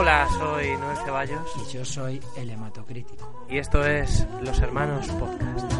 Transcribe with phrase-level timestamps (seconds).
[0.00, 3.46] Hola, soy Noel Ceballos Y yo soy el hematocrítico.
[3.50, 5.72] y esto es Los Hermanos Podcast.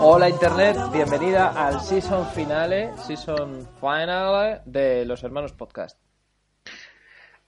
[0.00, 5.98] Hola Internet, bienvenida al season finale, season final de Los Hermanos Podcast.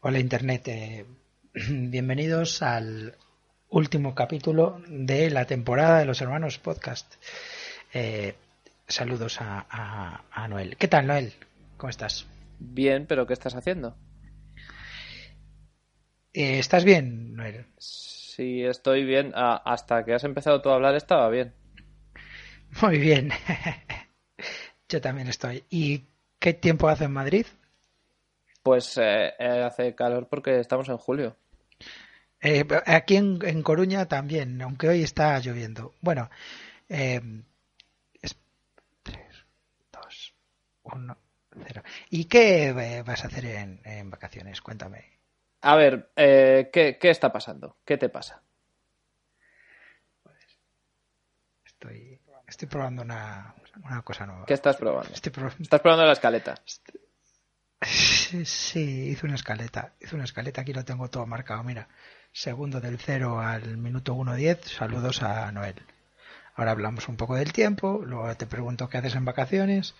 [0.01, 1.07] Hola Internet, eh,
[1.71, 3.15] bienvenidos al
[3.69, 7.15] último capítulo de la temporada de los Hermanos Podcast.
[7.95, 8.35] Eh,
[8.91, 10.77] saludos a, a- a Noel.
[10.77, 11.33] ¿Qué tal Noel?
[11.77, 12.27] ¿Cómo estás?
[12.59, 13.97] Bien, pero ¿qué estás haciendo?
[16.32, 17.66] Eh, ¿Estás bien, Noel?
[17.79, 19.32] Sí, estoy bien.
[19.35, 21.55] Ah, hasta que has empezado tú a hablar estaba bien.
[22.82, 23.30] Muy bien.
[24.88, 25.65] Yo también estoy.
[25.71, 26.04] ¿Y
[26.38, 27.47] qué tiempo hace en Madrid?
[28.63, 31.37] Pues eh, eh, hace calor porque estamos en julio.
[32.43, 35.95] Eh, aquí en, en Coruña también, aunque hoy está lloviendo.
[36.01, 36.30] Bueno,
[36.88, 37.21] eh,
[38.23, 38.37] es
[39.02, 39.45] 3,
[39.93, 40.35] 2,
[40.95, 41.16] 1,
[41.66, 41.83] 0.
[42.10, 44.60] ¿Y qué eh, vas a hacer en, en vacaciones?
[44.60, 45.19] Cuéntame.
[45.63, 47.77] A ver, eh, ¿qué, qué está pasando?
[47.85, 48.43] ¿Qué te pasa?
[51.65, 54.45] Estoy, estoy probando una, una cosa nueva.
[54.47, 55.13] ¿Qué estás probando?
[55.15, 56.55] Estoy pro- Estás probando la escaleta.
[57.82, 59.95] Sí, sí, hice una escaleta.
[60.01, 61.63] Hice una escaleta, aquí lo tengo todo marcado.
[61.65, 61.88] Mira,
[62.32, 64.62] segundo del 0 al minuto 1.10.
[64.65, 65.76] Saludos a Noel.
[66.60, 69.94] Ahora hablamos un poco del tiempo, luego te pregunto qué haces en vacaciones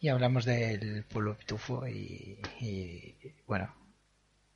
[0.00, 3.14] y hablamos del pueblo pitufo y, y,
[3.46, 3.74] bueno.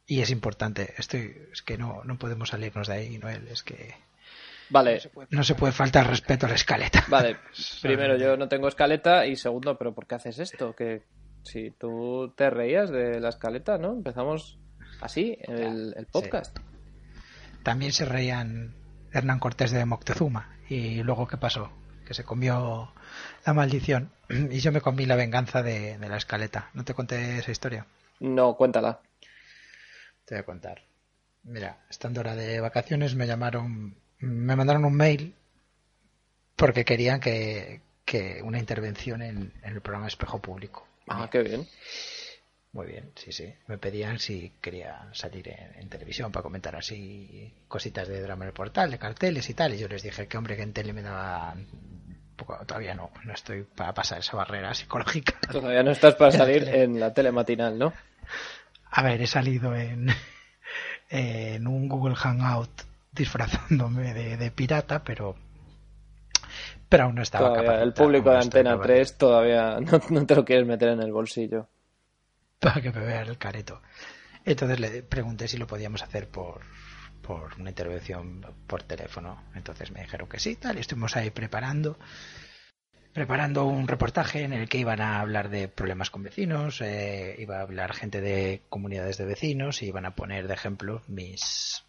[0.07, 3.95] Y es importante, estoy, es que no, no podemos salirnos de ahí, Noel, es que
[4.71, 7.05] Vale, no se puede faltar respeto a la escaleta.
[7.09, 7.37] vale.
[7.83, 10.75] Primero, yo no tengo escaleta y segundo, ¿pero por qué haces esto?
[10.75, 11.03] Que
[11.43, 13.93] si tú te reías de la escaleta, ¿no?
[13.93, 14.59] Empezamos
[15.03, 16.57] así el, el podcast.
[17.63, 18.73] También se reían
[19.13, 20.57] Hernán Cortés de Moctezuma.
[20.71, 21.69] ¿Y luego qué pasó?
[22.07, 22.93] Que se comió
[23.45, 24.13] la maldición.
[24.51, 26.71] Y yo me comí la venganza de, de la escaleta.
[26.75, 27.87] ¿No te conté esa historia?
[28.21, 29.01] No, cuéntala.
[30.25, 30.83] Te voy a contar.
[31.43, 35.35] Mira, estando hora de vacaciones me llamaron, me mandaron un mail
[36.55, 40.87] porque querían que, que una intervención en, en el programa Espejo Público.
[41.09, 41.67] Ah, qué bien.
[42.73, 43.53] Muy bien, sí, sí.
[43.67, 48.49] Me pedían si quería salir en, en televisión para comentar así cositas de drama en
[48.49, 49.75] el portal, de carteles y tal.
[49.75, 51.55] Y yo les dije que, hombre, que en tele me daba...
[52.37, 55.35] poco- todavía no, no estoy para pasar esa barrera psicológica.
[55.51, 57.93] Todavía no estás para salir en la tele matinal, ¿no?
[58.93, 60.09] A ver, he salido en,
[61.11, 62.83] en un Google Hangout
[63.13, 65.35] disfrazándome de, de pirata, pero
[66.89, 70.35] pero aún no estaba Todavía, el público de Antena capacitado 3 todavía no, no te
[70.37, 71.69] lo quieres meter en el bolsillo.
[72.61, 73.83] Para que me vea el careto.
[74.45, 76.61] Entonces le pregunté si lo podíamos hacer por,
[77.23, 79.45] por una intervención por teléfono.
[79.55, 81.99] Entonces me dijeron que sí, tal, estuvimos ahí preparando
[83.13, 87.59] preparando un reportaje en el que iban a hablar de problemas con vecinos, eh, iba
[87.59, 91.85] a hablar gente de comunidades de vecinos y iban a poner de ejemplo mis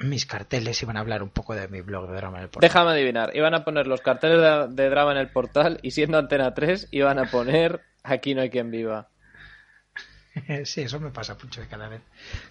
[0.00, 2.68] mis carteles, iban a hablar un poco de mi blog de drama en el portal.
[2.68, 6.18] Déjame adivinar, iban a poner los carteles de, de drama en el portal y siendo
[6.18, 9.08] Antena 3 iban a poner Aquí no hay quien viva.
[10.64, 12.02] Sí, eso me pasa mucho de cada vez.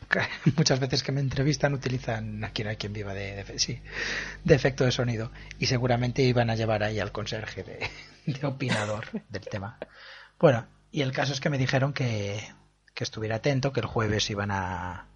[0.57, 3.81] Muchas veces que me entrevistan utilizan aquí no hay quien viva de, de- sí,
[4.43, 7.89] de efecto de sonido y seguramente iban a llevar ahí al conserje de,
[8.39, 9.77] de opinador del tema.
[10.39, 12.39] Bueno, y el caso es que me dijeron que,
[12.93, 15.07] que estuviera atento, que el jueves iban a,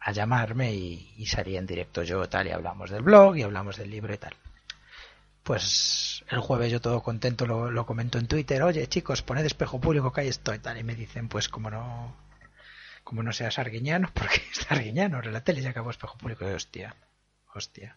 [0.00, 3.76] a llamarme y, y salía en directo yo tal y hablamos del blog y hablamos
[3.76, 4.34] del libro y tal.
[5.42, 9.80] Pues el jueves yo todo contento lo, lo comento en Twitter, oye chicos, poned espejo
[9.80, 12.14] público que ahí estoy tal y me dicen pues como no
[13.04, 16.52] como no seas arguiñano, porque es arguiñano, en la tele ya acabó espejo público y
[16.52, 16.94] hostia,
[17.54, 17.96] hostia.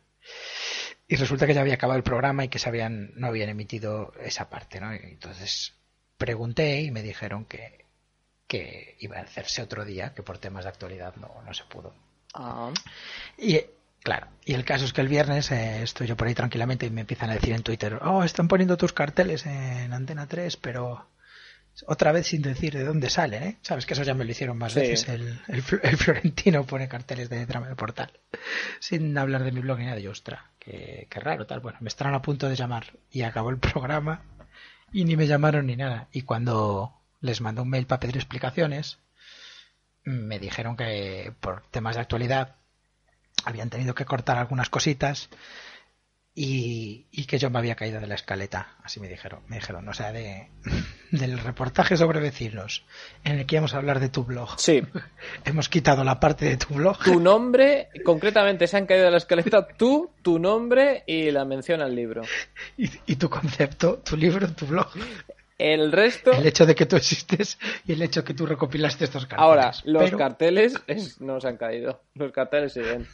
[1.07, 4.13] Y resulta que ya había acabado el programa y que se habían, no habían emitido
[4.19, 4.92] esa parte, ¿no?
[4.92, 5.75] Entonces
[6.18, 7.86] pregunté y me dijeron que,
[8.48, 11.94] que iba a hacerse otro día, que por temas de actualidad no, no se pudo.
[12.34, 12.72] Ah,
[13.38, 13.60] Y
[14.03, 16.89] claro, y el caso es que el viernes eh, estoy yo por ahí tranquilamente y
[16.89, 21.07] me empiezan a decir en Twitter, oh, están poniendo tus carteles en Antena 3, pero
[21.88, 23.57] otra vez sin decir de dónde salen, ¿eh?
[23.63, 24.79] Sabes que eso ya me lo hicieron más Sí.
[24.81, 25.09] veces.
[25.09, 28.11] El, el Fl- el Florentino pone carteles de drama del portal.
[28.79, 30.00] Sin hablar de mi blog ni nada.
[30.00, 31.61] Y ostra, qué, qué raro, tal.
[31.61, 32.94] Bueno, me estarán a punto de llamar.
[33.09, 34.21] Y acabó el programa.
[34.91, 36.09] Y ni me llamaron ni nada.
[36.11, 38.99] Y cuando les mandé un mail para pedir explicaciones,
[40.03, 42.57] me dijeron que por temas de actualidad
[43.45, 45.30] habían tenido que cortar algunas cositas
[46.35, 49.88] y, y que yo me había caído de la escaleta, así me dijeron, me dijeron,
[49.88, 50.50] o sea, de,
[51.12, 52.85] del reportaje sobre vecinos
[53.24, 54.59] en el que íbamos a hablar de tu blog.
[54.59, 54.81] Sí,
[55.45, 59.18] Hemos quitado la parte de tu blog tu nombre, concretamente se han caído de la
[59.18, 62.24] escaleta tú, tu nombre y la mención al libro.
[62.77, 64.88] y, y tu concepto, tu libro, tu blog,
[65.59, 69.03] El resto, el hecho de que tú existes y el hecho de que tú recopilaste
[69.06, 69.44] estos carteles.
[69.44, 72.01] ahora, los Pero carteles es- no se han caído.
[72.15, 73.07] Los carteles siguen.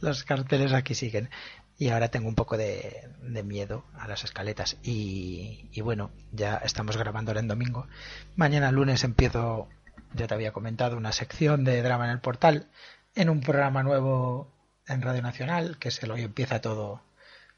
[0.00, 1.30] Los carteles aquí siguen.
[1.78, 3.08] Y ahora tengo un poco de,
[3.44, 4.78] miedo a las escaletas.
[4.82, 7.86] Y, y bueno, ya estamos grabando en domingo.
[8.34, 9.68] Mañana lunes empiezo,
[10.14, 12.68] ya te había comentado, una sección de drama en el portal
[13.14, 14.52] en un programa nuevo
[14.86, 17.02] en Radio Nacional, que es el Hoy Empieza Todo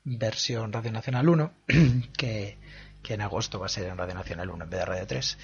[0.04, 1.52] versión Radio Nacional 1,
[2.16, 2.58] que,
[3.02, 5.38] que en agosto va a ser en Radio Nacional 1 en vez de Radio 3.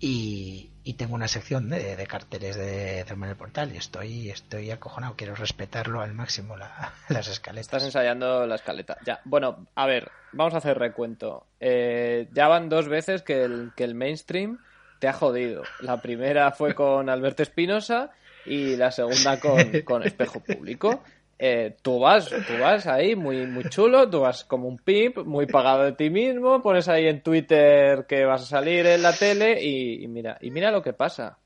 [0.00, 4.70] Y, y tengo una sección de, de carteles de en el portal y estoy, estoy
[4.70, 5.14] acojonado.
[5.16, 7.66] Quiero respetarlo al máximo la- las escaletas.
[7.66, 8.98] Estás ensayando la escaleta.
[9.04, 11.46] Ya, bueno, a ver, vamos a hacer recuento.
[11.60, 14.58] Eh, ya van dos veces que el, que el mainstream
[14.98, 15.62] te ha jodido.
[15.80, 18.10] La primera fue con Alberto Espinosa
[18.44, 21.02] y la segunda con, con Espejo Público.
[21.44, 25.46] Eh, tú vas, tú vas ahí muy, muy chulo, tú vas como un pimp, muy
[25.46, 29.60] pagado de ti mismo, pones ahí en Twitter que vas a salir en la tele
[29.60, 31.38] y, y mira, y mira lo que pasa.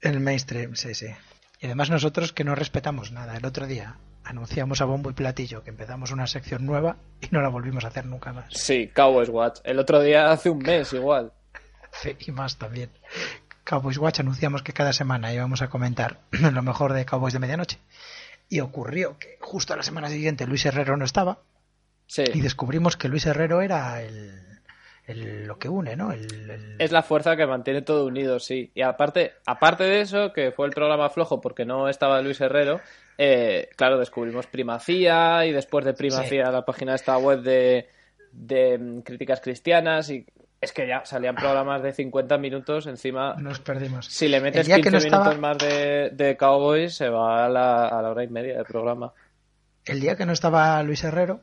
[0.00, 1.06] El mainstream, sí, sí.
[1.60, 3.36] Y además nosotros que no respetamos nada.
[3.36, 7.40] El otro día anunciamos a bombo y platillo que empezamos una sección nueva y no
[7.40, 8.46] la volvimos a hacer nunca más.
[8.50, 9.60] Sí, Cowboys Watch.
[9.62, 11.32] El otro día hace un mes igual.
[11.92, 12.90] Sí, y más también.
[13.62, 17.78] Cowboys Watch anunciamos que cada semana íbamos a comentar lo mejor de Cowboys de Medianoche.
[18.52, 21.38] Y ocurrió que justo a la semana siguiente Luis Herrero no estaba
[22.06, 22.24] Sí.
[22.34, 24.30] y descubrimos que Luis Herrero era el,
[25.06, 26.12] el- lo que une, ¿no?
[26.12, 28.70] El, el- Es la fuerza que mantiene todo unido, sí.
[28.74, 32.80] Y aparte, aparte de eso, que fue el programa flojo porque no estaba Luis Herrero,
[33.16, 37.88] eh, claro, descubrimos Primacía y después de Primacía la página de esta web de,
[38.32, 40.26] de mm, críticas cristianas y
[40.62, 43.34] es que ya salían programas de 50 minutos encima.
[43.34, 44.06] Nos perdimos.
[44.06, 47.44] Si le metes El día 15 que no minutos más de, de Cowboys, se va
[47.44, 49.12] a la, a la hora y media del programa.
[49.84, 51.40] El día que no estaba Luis Herrero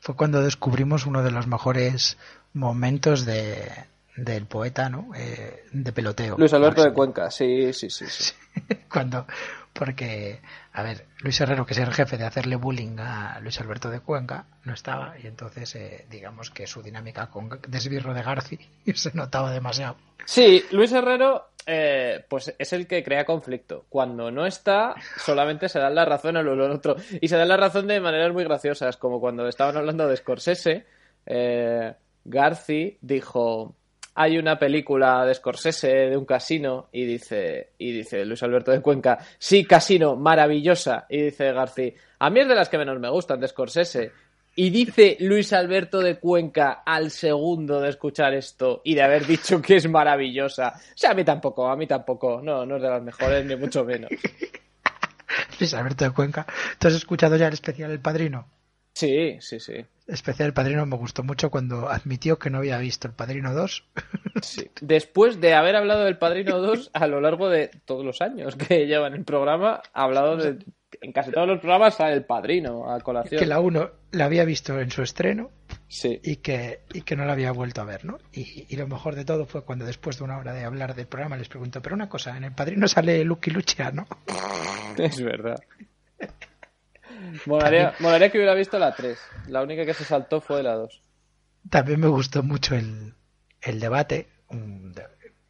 [0.00, 2.16] fue cuando descubrimos uno de los mejores
[2.54, 3.70] momentos de,
[4.16, 5.10] del poeta, ¿no?
[5.14, 6.38] Eh, de peloteo.
[6.38, 6.94] Luis Alberto de.
[6.94, 8.06] Cuenca, sí, sí, sí.
[8.08, 8.32] sí.
[8.90, 9.26] cuando
[9.72, 10.40] porque
[10.72, 14.00] a ver Luis Herrero que es el jefe de hacerle bullying a Luis Alberto de
[14.00, 18.58] Cuenca no estaba y entonces eh, digamos que su dinámica con desbirro de Garci
[18.94, 23.86] se notaba demasiado Sí, Luis Herrero, eh, pues es el que crea conflicto.
[23.88, 26.96] Cuando no está, solamente se dan la razón al uno al otro.
[27.20, 30.86] Y se dan la razón de maneras muy graciosas, como cuando estaban hablando de Scorsese,
[31.26, 33.74] eh, Garci dijo,
[34.14, 38.80] hay una película de Scorsese de un casino, y dice, y dice Luis Alberto de
[38.80, 41.06] Cuenca, sí, casino, maravillosa.
[41.08, 44.12] Y dice Garci, a mí es de las que menos me gustan de Scorsese.
[44.54, 49.62] Y dice Luis Alberto de Cuenca al segundo de escuchar esto y de haber dicho
[49.62, 50.74] que es maravillosa.
[50.76, 52.42] O sea, a mí tampoco, a mí tampoco.
[52.42, 54.10] No, no es de las mejores, ni mucho menos.
[55.58, 56.46] Luis Alberto de Cuenca
[56.78, 58.46] ¿tú has escuchado ya el especial El Padrino?
[58.92, 59.84] Sí, sí, sí.
[60.12, 63.84] Especial El Padrino me gustó mucho cuando admitió que no había visto El Padrino 2
[64.42, 64.70] sí.
[64.80, 68.86] Después de haber hablado del Padrino 2 a lo largo de todos los años que
[68.86, 70.58] lleva en el programa, ha hablado de...
[71.00, 73.38] En casi todos los programas sale el Padrino a colación.
[73.40, 75.50] que la 1 la había visto en su estreno
[75.88, 76.20] Sí.
[76.22, 78.18] y que, y que no la había vuelto a ver, ¿no?
[78.32, 81.06] Y, y lo mejor de todo fue cuando después de una hora de hablar del
[81.06, 84.06] programa les preguntó, pero una cosa, en el padrino sale Lucky Luciano.
[84.98, 85.58] Es verdad.
[87.46, 89.18] Molaría, molaría que hubiera visto la 3.
[89.46, 91.00] La única que se saltó fue la 2.
[91.70, 93.14] También me gustó mucho el,
[93.60, 94.28] el debate,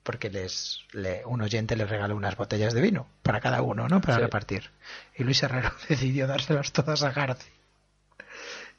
[0.03, 4.01] porque les, le- un oyente les regaló unas botellas de vino para cada uno, ¿no?
[4.01, 4.23] Para Sí.
[4.23, 4.71] repartir.
[5.17, 7.51] Y Luis Herrero decidió dárselas todas a Garci.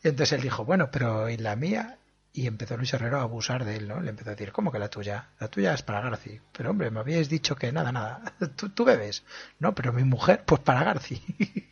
[0.03, 1.97] Y entonces él dijo, bueno, pero ¿y la mía?
[2.33, 4.01] Y empezó Luis Herrero a abusar de él, ¿no?
[4.01, 5.29] Le empezó a decir, ¿cómo que la tuya?
[5.39, 6.39] La tuya es para Garci.
[6.51, 8.33] Pero hombre, me habíais dicho que nada, nada.
[8.55, 9.23] ¿Tú, tú bebes?
[9.59, 11.21] No, pero mi mujer, pues para Garci.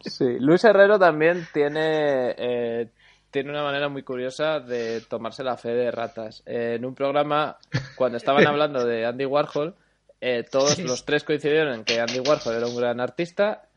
[0.00, 2.90] Sí, Luis Herrero también tiene, eh,
[3.30, 6.42] tiene una manera muy curiosa de tomarse la fe de ratas.
[6.46, 7.58] Eh, en un programa,
[7.96, 9.74] cuando estaban hablando de Andy Warhol,
[10.20, 13.68] eh, todos los tres coincidieron en que Andy Warhol era un gran artista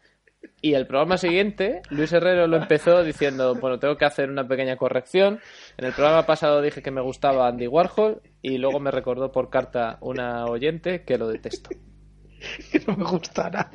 [0.59, 4.75] Y el programa siguiente, Luis Herrero lo empezó diciendo, bueno, tengo que hacer una pequeña
[4.77, 5.39] corrección.
[5.77, 9.49] En el programa pasado dije que me gustaba Andy Warhol y luego me recordó por
[9.49, 11.69] carta una oyente que lo detesto.
[12.71, 13.69] Que no me gusta nada.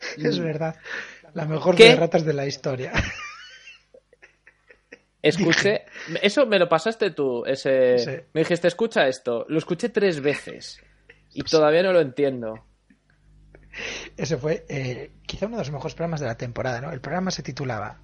[0.16, 0.76] Es verdad.
[1.34, 1.90] La mejor ¿Qué?
[1.90, 2.92] de ratas de la historia.
[5.22, 5.84] Escuché,
[6.22, 8.10] eso me lo pasaste tú, ese, Sí.
[8.32, 10.80] me dijiste, escucha esto, lo escuché tres veces
[11.32, 12.64] y todavía no lo entiendo.
[14.16, 16.90] Ese fue eh, quizá uno de los mejores programas de la temporada, ¿no?
[16.90, 18.00] El programa se titulaba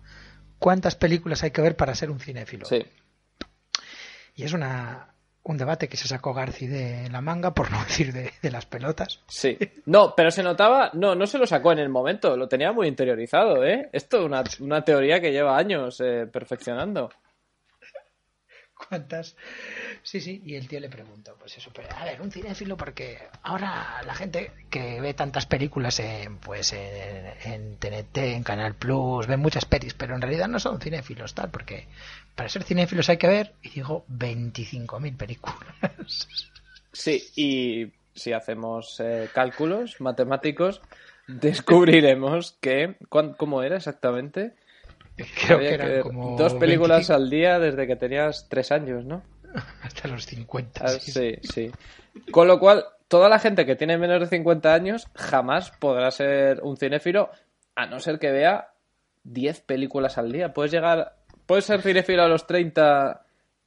[0.58, 2.66] ¿Cuántas películas hay que ver para ser un cinéfilo?
[2.66, 2.84] Sí,
[4.34, 5.14] Y es una,
[5.46, 9.20] un debate que se sacó Garci de la manga, por no decir de, las pelotas.
[9.26, 9.56] sí.
[9.86, 12.88] No, pero se notaba, no, no se lo sacó en el momento, lo tenía muy
[12.88, 13.88] interiorizado, ¿eh?
[13.92, 17.10] Esto es una, una teoría que lleva años eh, perfeccionando.
[18.88, 19.36] ¿Cuántas?
[20.02, 23.18] Sí, sí, y el tío le preguntó, pues eso, pero, a ver, un cinéfilo porque
[23.42, 29.26] ahora la gente que ve tantas películas en, pues en, en TNT, en Canal Plus,
[29.26, 31.88] ve muchas pelis, pero en realidad no son cinéfilos, tal, porque
[32.34, 36.28] para ser cinéfilos hay que ver, y digo, 25.000 películas.
[36.92, 40.82] Sí, y si hacemos eh, cálculos matemáticos,
[41.26, 44.54] descubriremos que, ¿cuán- ¿cómo era exactamente?
[45.16, 49.04] Creo Había que eran como dos películas 25 al día desde que tenías tres años,
[49.04, 49.22] ¿no?
[49.82, 50.84] hasta los 50.
[50.84, 51.10] Ah, sí.
[51.12, 51.70] sí, sí.
[52.30, 56.60] Con lo cual, toda la gente que tiene menos de 50 años jamás podrá ser
[56.62, 57.30] un cinéfilo,
[57.74, 58.72] a no ser que vea
[59.24, 60.52] 10 películas al día.
[60.52, 63.24] Puedes llegar, puedes ser cinéfilo a los 30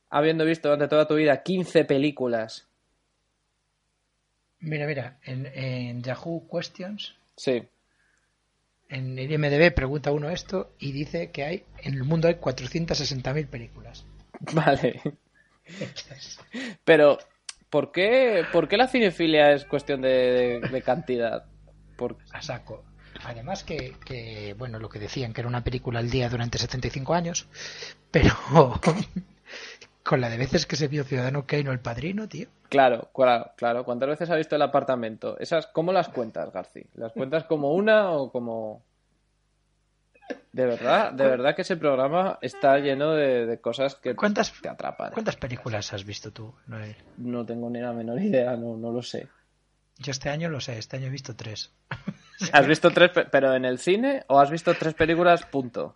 [0.09, 2.67] habiendo visto durante toda tu vida 15 películas.
[4.59, 7.63] Mira, mira, en, en Yahoo Questions, Sí.
[8.89, 13.47] En el IMDB pregunta uno esto y dice que hay en el mundo hay 460.000
[13.47, 14.05] películas.
[14.53, 15.01] Vale.
[16.83, 17.19] Pero,
[17.69, 21.45] ¿por qué, por qué la cinefilia es cuestión de, de- de cantidad?
[21.95, 22.83] Por- a saco.
[23.23, 27.13] Además que, que, bueno, lo que decían que era una película al día durante 75
[27.13, 27.47] años,
[28.11, 28.33] pero
[30.03, 32.47] con la de veces que se vio Ciudadano Kane o El Padrino, tío.
[32.69, 33.83] Claro, claro, claro.
[33.83, 35.37] ¿Cuántas veces ha visto el apartamento?
[35.39, 36.85] Esas, ¿Cómo las cuentas, Garci?
[36.95, 38.83] ¿Las cuentas como una o como...?
[40.51, 44.69] De verdad, de verdad que ese programa está lleno de, de cosas que ¿Cuántas, te
[44.69, 45.11] atrapan.
[45.11, 46.95] ¿Cuántas películas has visto tú, Noel?
[47.17, 49.27] No tengo ni la menor idea, no, no lo sé.
[49.97, 51.71] Yo este año lo sé, este año he visto tres.
[52.53, 55.95] ¿Has visto tres, pe- pero en el cine o has visto tres películas, punto?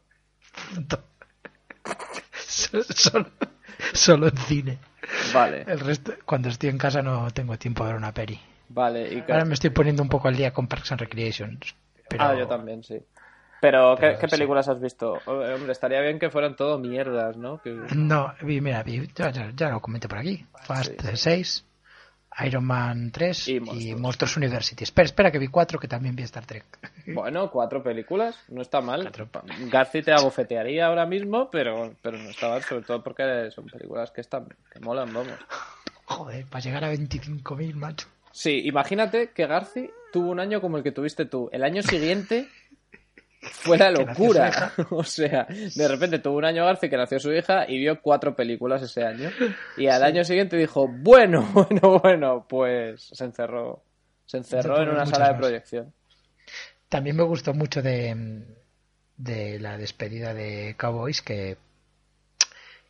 [0.73, 1.03] Punto.
[2.33, 3.27] Solo,
[3.97, 4.77] solo, en cine.
[5.33, 8.39] Vale, El resto, cuando estoy en casa no tengo tiempo de ver una peli.
[8.69, 9.13] vale.
[9.13, 11.59] Y que- Ahora me estoy poniendo un poco al día con Parks and Recreation.
[12.09, 12.23] Pero...
[12.23, 12.99] Ah, yo también, sí.
[13.61, 14.31] Pero, ¿qué, Pero qué sí.
[14.31, 15.17] películas has visto?
[15.25, 17.61] Eh, Hombre, estaría bien que fueran todo mierdas, ¿no?
[17.61, 20.45] Que- No, mira, ya, ya- ya lo comenté por aquí.
[20.63, 21.07] Fast Sí.
[21.15, 21.65] 6,
[22.45, 23.99] Iron Man 3 Y y Monstruos.
[23.99, 24.83] Monstruos, University.
[24.83, 26.65] Espera, espera, que vi 4 que también vi Star Trek.
[27.05, 29.01] Bueno, cuatro películas, no está mal.
[29.01, 29.27] Cuatro
[29.69, 34.11] Garci te abofetearía ahora mismo, pero, pero no está mal, sobre todo porque son películas
[34.11, 35.33] que están, que molan, vamos.
[36.05, 38.07] Joder, para llegar a 25.000, macho.
[38.31, 41.49] Sí, imagínate que Garci tuvo un año como el que tuviste tú.
[41.51, 42.47] El año siguiente
[43.63, 44.73] fue la locura.
[44.89, 48.35] O sea, de repente tuvo un año Garci que nació su hija y vio cuatro
[48.35, 49.31] películas ese año.
[49.77, 53.83] Y al año siguiente dijo, bueno, bueno, bueno, pues se encerró.
[54.25, 55.93] Se encerró en una sala de proyección.
[56.89, 58.43] También me gustó mucho de,
[59.17, 61.57] de la despedida de Cowboys que,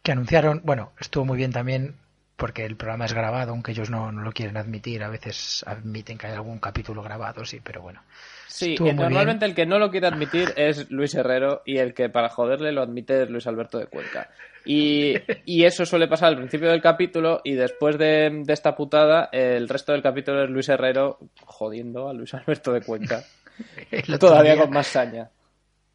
[0.02, 0.62] que anunciaron.
[0.64, 1.96] Bueno, estuvo muy bien también
[2.36, 5.04] porque el programa es grabado, aunque ellos no, no lo quieren admitir.
[5.04, 8.02] A veces admiten que hay algún capítulo grabado, sí, pero bueno.
[8.48, 12.30] Sí, normalmente el que no lo quiere admitir es Luis Herrero y el que para
[12.30, 14.30] joderle lo admite es Luis Alberto de Cuenca.
[14.66, 19.30] Y, y eso suele pasar al principio del capítulo y después de, de esta putada
[19.32, 23.24] el resto del capítulo es Luis Herrero jodiendo a Luis Alberto de Cuenca.
[24.20, 25.30] Todavía con más saña.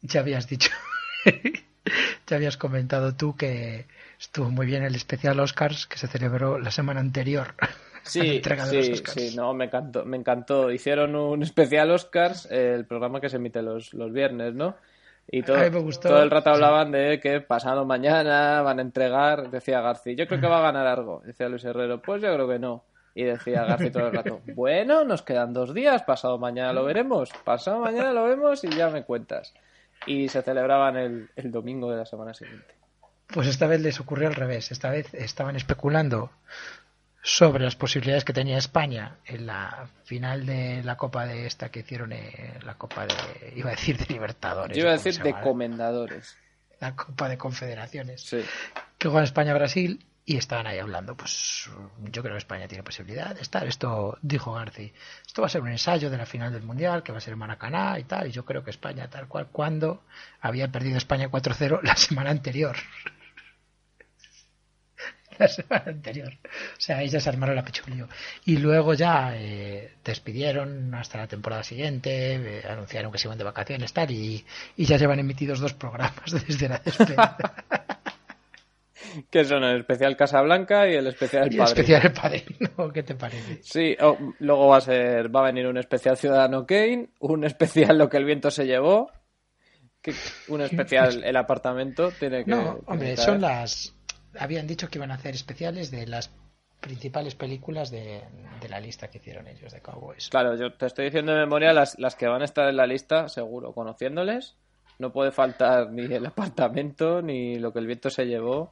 [0.01, 0.71] Ya habías dicho,
[2.27, 3.85] ya habías comentado tú que
[4.19, 7.55] estuvo muy bien el especial Oscars que se celebró la semana anterior.
[8.01, 10.71] Sí, sí, sí, no, me encantó, me encantó.
[10.71, 14.77] Hicieron un especial Oscars, eh, el programa que se emite los, los viernes, ¿no?
[15.27, 15.57] Y todo,
[16.01, 20.41] todo el rato hablaban de que pasado mañana van a entregar, decía García, yo creo
[20.41, 21.21] que va a ganar algo.
[21.23, 22.83] Decía Luis Herrero, pues yo creo que no.
[23.13, 27.29] Y decía García todo el rato, bueno, nos quedan dos días, pasado mañana lo veremos,
[27.43, 29.53] pasado mañana lo vemos y ya me cuentas.
[30.07, 32.78] Y se celebraban el, el domingo de la semana siguiente.
[33.33, 34.71] Pues esta vez les ocurrió al revés.
[34.71, 36.31] Esta vez estaban especulando
[37.21, 41.81] sobre las posibilidades que tenía España en la final de la Copa de esta que
[41.81, 44.75] hicieron, eh, la Copa de, iba a decir de Libertadores.
[44.75, 46.37] Yo iba a ¿o cómo decir de comendadores.
[46.79, 48.21] La Copa de Confederaciones.
[48.21, 48.43] Sí.
[48.97, 51.69] que juega España-Brasil y estaban ahí hablando, pues
[52.11, 53.67] yo creo que España tiene posibilidad de estar.
[53.67, 54.93] Esto dijo Garci,
[55.25, 57.35] esto va a ser un ensayo de la final del Mundial, que va a ser
[57.35, 60.03] Maracaná y tal, y yo creo que España tal cual, cuando
[60.39, 62.77] había perdido España 4-0 la semana anterior.
[65.43, 66.33] la semana anterior.
[66.43, 68.07] O sea, se armaron la pechulio.
[68.45, 73.43] Y luego ya eh, despidieron hasta la temporada siguiente, eh, anunciaron que se iban de
[73.43, 77.37] vacaciones tal, y, y ya llevan emitidos dos programas desde la despedida.
[79.31, 83.03] que son el especial Casablanca y el especial El y el especial El Padrino, ¿qué
[83.03, 83.59] te parece?
[83.63, 87.97] Sí, oh, luego va a ser, va a venir un especial Ciudadano Kane, un especial
[87.97, 89.11] Lo que el viento se llevó,
[90.01, 90.13] que,
[90.49, 92.51] un especial El apartamento, tiene que...
[92.51, 93.95] No, hombre, son las...
[94.37, 96.31] Habían dicho que iban a hacer especiales de las
[96.79, 98.21] principales películas de,
[98.61, 100.29] de, la lista que hicieron ellos de Cowboys.
[100.29, 102.87] Claro, yo te estoy diciendo de memoria las, las que van a estar en la
[102.87, 104.55] lista, seguro, conociéndoles.
[104.97, 108.71] No puede faltar ni el apartamento, ni lo que el viento se llevó.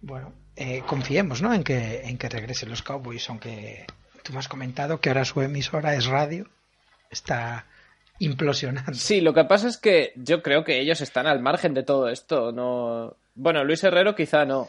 [0.00, 1.54] Bueno, eh, confiemos, ¿no?
[1.54, 3.86] En que, en que regresen los Cowboys, aunque
[4.22, 6.48] tú me has comentado que ahora su emisora es radio.
[7.10, 7.66] Está
[8.18, 8.94] implosionando.
[8.94, 12.08] Sí, lo que pasa es que yo creo que ellos están al margen de todo
[12.08, 12.52] esto.
[12.52, 14.68] No, bueno, Luis Herrero quizá no,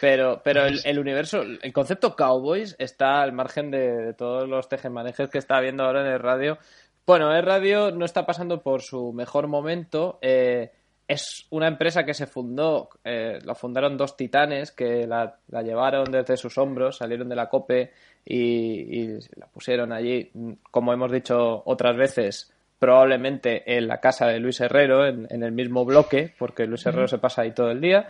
[0.00, 4.68] pero, pero el, el, universo, el concepto Cowboys está al margen de, de todos los
[4.68, 6.58] tejemanejes que está habiendo ahora en el radio.
[7.06, 10.18] Bueno, el radio no está pasando por su mejor momento.
[10.22, 10.72] Eh,
[11.06, 16.10] es una empresa que se fundó, eh, la fundaron dos titanes que la, la, llevaron
[16.10, 17.92] desde sus hombros, salieron de la COPE
[18.24, 20.32] y, y, la pusieron allí,
[20.70, 25.52] como hemos dicho otras veces, probablemente en la casa de Luis Herrero, en, en el
[25.52, 28.08] mismo bloque, porque Luis Herrero se pasa ahí todo el día.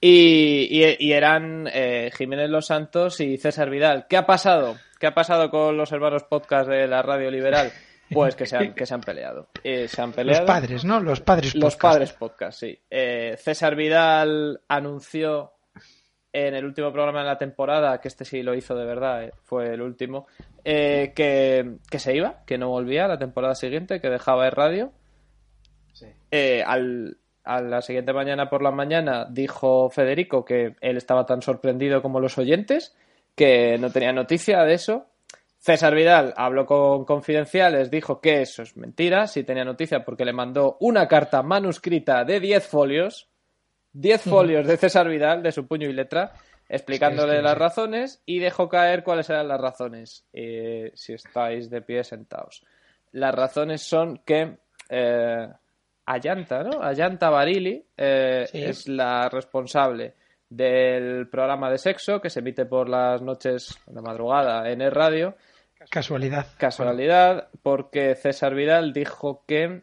[0.00, 4.06] Y, y eran eh, Jiménez Los Santos y César Vidal.
[4.08, 4.76] ¿Qué ha pasado?
[4.98, 7.70] ¿Qué ha pasado con los hermanos podcast de la radio liberal?
[8.10, 9.48] Pues que se han, que se han peleado.
[9.62, 10.40] Eh, se han peleado.
[10.40, 11.00] Los padres, ¿no?
[11.00, 11.62] Los padres podcast.
[11.62, 12.78] Los padres podcast, sí.
[12.90, 15.51] Eh, César Vidal anunció
[16.32, 19.32] en el último programa de la temporada, que este sí lo hizo de verdad, eh,
[19.42, 20.26] fue el último,
[20.64, 24.92] eh, que, que, se iba, que no volvía la temporada siguiente, que dejaba el radio.
[25.92, 26.06] Sí.
[26.30, 31.42] Eh, al, a la siguiente mañana por la mañana dijo Federico que él estaba tan
[31.42, 32.96] sorprendido como los oyentes,
[33.34, 35.06] que no tenía noticia de eso,
[35.62, 40.32] César Vidal habló con Confidenciales, dijo que eso es mentira, sí tenía noticia porque le
[40.32, 43.28] mandó una carta manuscrita de 10 folios,
[43.92, 46.32] 10 folios de César Vidal, de su puño y letra,
[46.68, 51.68] explicándole sí, sí, las razones y dejó caer cuáles eran las razones, eh, si estáis
[51.70, 52.64] de pie sentados.
[53.12, 55.48] Las razones son que eh,
[56.04, 56.82] Ayanta, ¿no?
[56.82, 60.14] Ayanta Barili eh, es la responsable
[60.48, 65.36] del programa de sexo que se emite por las noches de madrugada en el radio
[65.90, 66.46] Casualidad.
[66.58, 69.82] Casualidad, porque César Vidal dijo que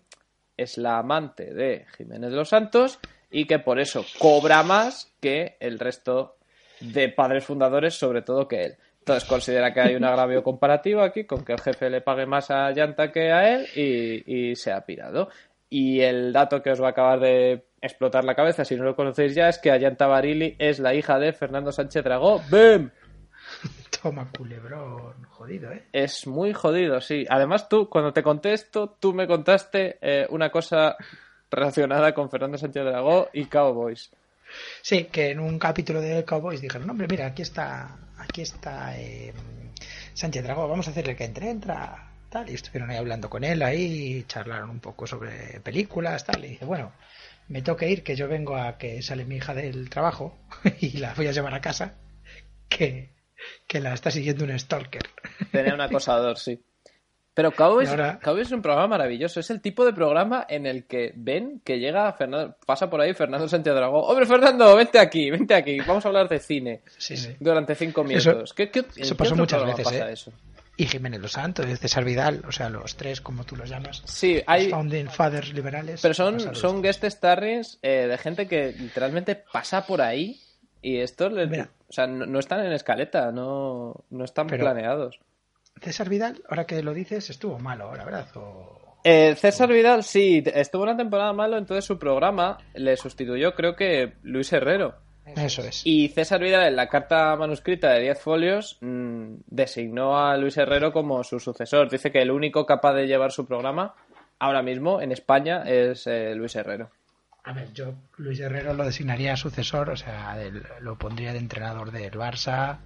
[0.57, 2.99] es la amante de Jiménez de los Santos
[3.31, 6.37] y que por eso cobra más que el resto
[6.79, 8.77] de padres fundadores, sobre todo que él.
[8.99, 12.51] Entonces considera que hay un agravio comparativo aquí con que el jefe le pague más
[12.51, 15.29] a Llanta que a él y, y se ha pirado.
[15.69, 18.95] Y el dato que os va a acabar de explotar la cabeza, si no lo
[18.95, 22.41] conocéis ya, es que Ayanta Barili es la hija de Fernando Sánchez Dragó.
[22.49, 22.89] ¡Bum!
[24.01, 25.83] Toma culebrón, jodido, ¿eh?
[25.91, 27.25] Es muy jodido, sí.
[27.29, 30.95] Además, tú, cuando te conté esto, tú me contaste eh, una cosa
[31.51, 34.09] relacionada con Fernando Sánchez Dragó y Cowboys.
[34.81, 39.33] Sí, que en un capítulo de Cowboys dijeron, hombre, mira, aquí está, aquí está eh,
[40.13, 43.61] Sánchez Dragó, vamos a hacerle que entre, entra, tal, y estuvieron ahí hablando con él
[43.61, 46.91] ahí, charlaron un poco sobre películas, tal, y dice, bueno,
[47.47, 50.37] me toca ir, que yo vengo a que sale mi hija del trabajo
[50.79, 51.93] y la voy a llevar a casa,
[52.67, 53.19] que
[53.67, 55.03] que la está siguiendo un stalker.
[55.51, 56.61] Tenía un acosador, sí.
[57.39, 58.19] Pero Cowboys, ahora...
[58.19, 59.39] Cowboys, es un programa maravilloso.
[59.39, 63.13] Es el tipo de programa en el que ven que llega Fernando, pasa por ahí
[63.13, 64.05] Fernando Sánchez Dragó.
[64.07, 65.79] Hombre, Fernando, vente aquí, vente aquí.
[65.79, 67.37] Vamos a hablar de cine sí, sí.
[67.39, 68.43] durante cinco minutos.
[68.43, 69.85] Eso, ¿Qué, qué, eso pasó muchas veces.
[69.85, 70.11] Pasa ¿eh?
[70.11, 70.33] eso?
[70.75, 74.01] Y Jiménez Los Santos, César Vidal, o sea, los tres, como tú los llamas.
[74.03, 74.63] Sí, hay.
[74.63, 76.01] Los founding fathers liberales.
[76.01, 80.41] Pero son, son guest starrings eh, de gente que literalmente pasa por ahí
[80.81, 85.21] y esto, Mira, o sea, no, no, están en escaleta, no, no están planeados.
[85.81, 88.27] César Vidal, ahora que lo dices, estuvo malo ahora, ¿verdad?
[88.35, 88.97] O...
[89.03, 94.13] Eh, César Vidal, sí, estuvo una temporada malo, entonces su programa le sustituyó, creo que
[94.23, 94.95] Luis Herrero.
[95.35, 95.81] Eso es.
[95.85, 100.91] Y César Vidal, en la carta manuscrita de 10 folios, mmm, designó a Luis Herrero
[100.91, 101.89] como su sucesor.
[101.89, 103.95] Dice que el único capaz de llevar su programa
[104.39, 106.89] ahora mismo en España es eh, Luis Herrero.
[107.43, 110.37] A ver, yo Luis Herrero lo designaría sucesor, o sea,
[110.81, 112.79] lo pondría de entrenador del Barça,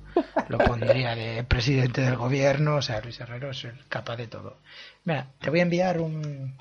[0.48, 4.60] lo pondría de presidente del gobierno, o sea, Luis Herrero es el capaz de todo.
[5.06, 6.56] Mira, te voy a enviar un,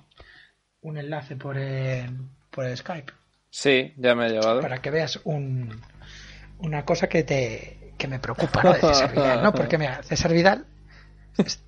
[0.81, 2.11] un enlace por el,
[2.51, 3.13] por el Skype.
[3.51, 4.63] Sí, ya me he llevado.
[4.63, 5.81] Para que veas un,
[6.59, 8.73] una cosa que te que me preocupa ¿no?
[8.73, 9.53] de César Vidal, ¿no?
[9.53, 10.67] Porque mira, César Vidal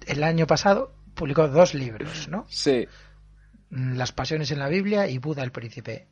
[0.06, 2.46] el año pasado publicó dos libros, ¿no?
[2.48, 2.88] Sí.
[3.70, 6.08] Las pasiones en la Biblia y Buda el príncipe.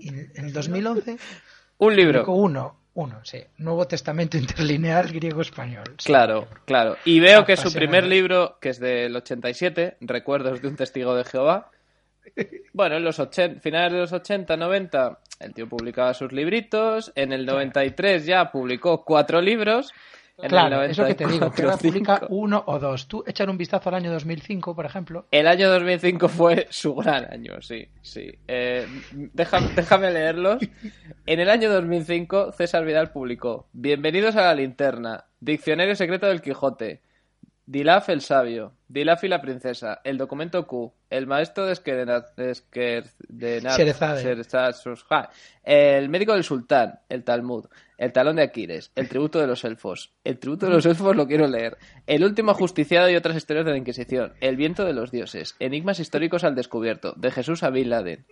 [0.00, 1.16] En el 2011
[1.78, 2.24] Un libro.
[2.26, 5.84] uno, uno, sí, Nuevo Testamento interlineal griego-español.
[5.98, 6.06] Sí.
[6.06, 6.96] Claro, claro.
[7.04, 11.24] Y veo que su primer libro, que es del 87, Recuerdos de un testigo de
[11.24, 11.70] Jehová,
[12.72, 17.32] bueno, en los 80, finales de los 80, 90, el tío publicaba sus libritos, en
[17.32, 19.92] el 93 ya publicó cuatro libros,
[20.42, 22.26] en Claro, eso que te digo, 94, publica cinco.
[22.34, 23.06] uno o dos.
[23.08, 25.26] Tú echar un vistazo al año 2005, por ejemplo.
[25.30, 28.30] El año 2005 fue su gran año, sí, sí.
[28.48, 30.60] Eh, deja- déjame leerlos.
[31.26, 37.00] En el año 2005, César Vidal publicó Bienvenidos a la linterna, Diccionario secreto del Quijote,
[37.66, 41.72] Dilaf el sabio, Dilaf y la princesa, El documento Q, El maestro de
[45.62, 47.66] El médico del sultán, El Talmud,
[47.98, 51.28] El talón de Aquiles, El tributo de los elfos, El tributo de los elfos lo
[51.28, 55.12] quiero leer, El último ajusticiado y otras historias de la Inquisición, El viento de los
[55.12, 58.26] dioses, Enigmas históricos al descubierto, de Jesús a Bin Laden.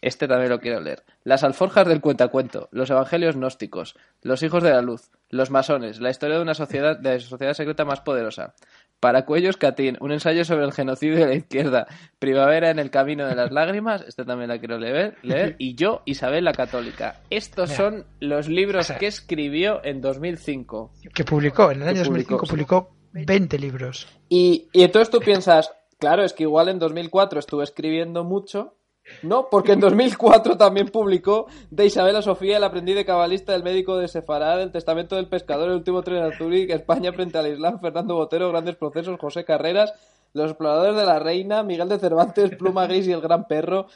[0.00, 1.04] Este también lo quiero leer.
[1.24, 6.10] Las alforjas del cuentacuento, los evangelios gnósticos, los hijos de la luz, los masones, la
[6.10, 8.54] historia de una sociedad, de la sociedad secreta más poderosa.
[9.00, 11.86] Para Cuellos Catín, un ensayo sobre el genocidio de la izquierda.
[12.18, 15.16] Primavera en el camino de las lágrimas, este también la quiero leer.
[15.22, 15.54] leer.
[15.58, 17.20] Y yo, Isabel la Católica.
[17.28, 17.76] Estos Mira.
[17.76, 20.92] son los libros O sea, que escribió en 2005.
[21.12, 22.50] Que publicó, en el año publicó, 2005 sí.
[22.50, 24.08] publicó 20 libros.
[24.28, 28.76] Y, y entonces tú piensas, claro, es que igual en 2004 estuve escribiendo mucho.
[29.22, 33.96] No, porque en 2004 también publicó de Isabela Sofía, el aprendiz de cabalista del médico
[33.96, 38.14] de Sefarad, el testamento del pescador, el último tren Zúrich, España frente al Islam, Fernando
[38.14, 39.92] Botero, grandes procesos, José Carreras,
[40.32, 43.86] los exploradores de la reina, Miguel de Cervantes, Pluma Gris y el gran perro.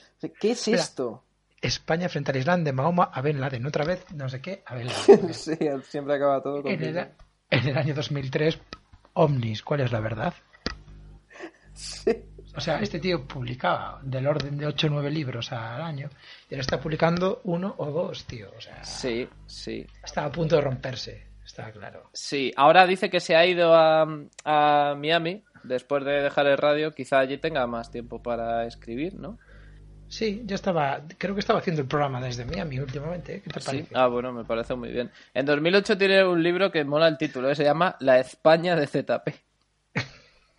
[0.40, 1.25] ¿Qué es esto?
[1.61, 3.66] España frente al Islam de Mahoma a Ben Laden.
[3.66, 5.35] Otra vez, no sé qué, a Ben Laden.
[5.35, 5.57] Sí,
[5.88, 7.09] siempre acaba todo con en, el,
[7.51, 8.59] en el año 2003,
[9.12, 10.35] Omnis, ¿cuál es la verdad?
[12.61, 16.11] O sea, este tío publicaba del orden de 8 o 9 libros al año
[16.51, 18.51] y ahora está publicando uno o dos, tío.
[18.55, 19.87] O sea, Sí, sí.
[20.05, 22.11] está a punto de romperse, está claro.
[22.12, 24.03] Sí, ahora dice que se ha ido a,
[24.44, 26.94] a Miami después de dejar el radio.
[26.94, 29.38] Quizá allí tenga más tiempo para escribir, ¿no?
[30.09, 33.37] Sí, yo estaba, creo que estaba haciendo el programa desde Miami últimamente.
[33.37, 33.40] ¿eh?
[33.42, 33.66] ¿Qué te Sí.
[33.66, 33.88] parece?
[33.94, 35.11] Ah, bueno, me parece muy bien.
[35.33, 37.55] En 2008 tiene un libro que mola el título, ¿eh?
[37.55, 39.29] se llama La España de ZP.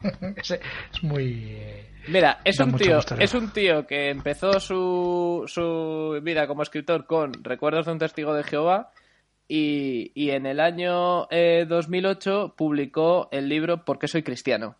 [0.38, 1.46] Es muy...
[1.50, 7.06] eh, Mira, es un tío, es un tío que empezó su, su vida como escritor
[7.06, 8.92] con Recuerdos de un testigo de Jehová
[9.48, 14.76] y, y en el año eh, 2008 publicó el libro ¿Por qué soy cristiano?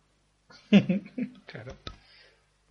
[1.46, 1.74] Claro.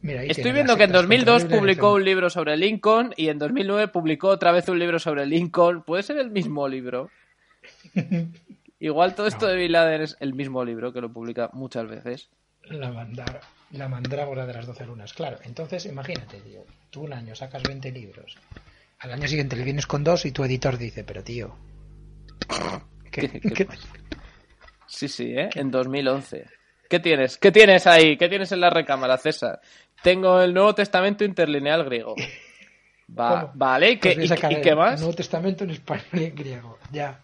[0.02, 3.30] Mira, Estoy viendo que en citas 2002 contra la publicó un libro sobre Lincoln y
[3.30, 5.84] en 2009 publicó otra vez un libro sobre Lincoln.
[5.84, 7.12] ¿Puede ser el mismo libro?
[8.80, 12.30] Igual todo esto de Bin Laden es el mismo libro que lo publica muchas veces.
[12.72, 15.14] La, mandar, la mandrágora de las doce lunas.
[15.14, 16.66] Claro, entonces imagínate, tío.
[16.90, 18.38] Tú un año sacas 20 libros.
[19.00, 21.56] Al año siguiente le vienes con dos y tu editor dice, pero tío...
[23.12, 23.68] ¿qué- ¿Qué- qué?
[24.88, 25.50] Sí, sí, ¿eh?
[25.56, 26.46] En 2011.
[26.90, 27.38] ¿Qué tienes?
[27.38, 28.18] ¿Qué tienes ahí?
[28.18, 29.62] ¿Qué tienes en la recámara, César?
[30.04, 32.16] Tengo el Nuevo Testamento interlineal griego.
[33.20, 35.00] Va, vale, ¿y qué, Pues y- el qué más?
[35.02, 36.78] Nuevo Testamento en español y en griego.
[36.92, 37.20] Ya.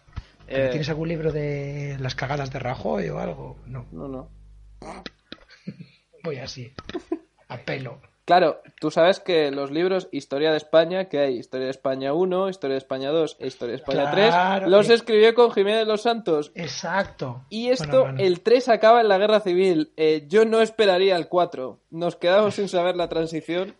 [0.46, 3.58] ¿Pero Eh, ¿Tienes algún libro de las cagadas de Rajoy o algo?
[3.66, 4.28] No, No, no.
[6.22, 6.72] Voy así.
[7.48, 8.00] A pelo.
[8.28, 12.50] Claro, tú sabes que los libros Historia de España, que hay Historia de España 1,
[12.50, 14.94] Historia de España 2 e Historia de España Claro, 3, los eh.
[14.94, 16.52] escribió con Jiménez de los Santos.
[16.54, 17.46] Exacto.
[17.48, 18.20] Y esto, Bueno, bueno.
[18.20, 19.94] el 3 acaba en la guerra civil.
[19.96, 21.80] Eh, yo no esperaría el 4.
[21.88, 23.76] Nos quedamos sin saber la transición.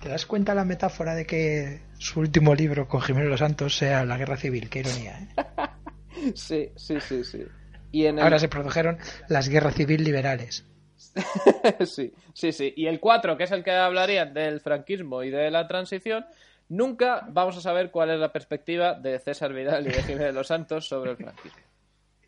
[0.00, 4.06] ¿Te das cuenta la metáfora de que su último libro con Jiménez Los Santos sea
[4.06, 4.70] la guerra civil?
[4.70, 5.28] Qué ironía, ¿eh?
[6.34, 7.44] Sí, sí, sí, sí.
[7.92, 8.24] Y en el...
[8.24, 8.96] Ahora se produjeron
[9.28, 10.64] las guerras civil liberales.
[11.86, 12.72] sí, sí, sí.
[12.76, 16.26] Y el 4, que es el que hablarían del franquismo y de la transición,
[16.68, 20.32] nunca vamos a saber cuál es la perspectiva de César Vidal y de Jiménez de
[20.32, 21.58] los Santos sobre el franquismo.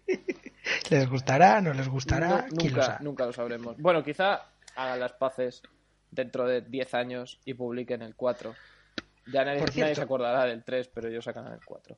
[0.91, 1.61] ¿Les gustará?
[1.61, 2.47] ¿No les gustará?
[2.51, 3.77] No, ¿Quién lo nunca, nunca lo sabremos.
[3.79, 5.63] Bueno, quizá hagan las paces
[6.11, 8.55] dentro de 10 años y publiquen el 4.
[9.33, 11.97] Ya nadie, se acordará del 3, pero ellos sacan el 4.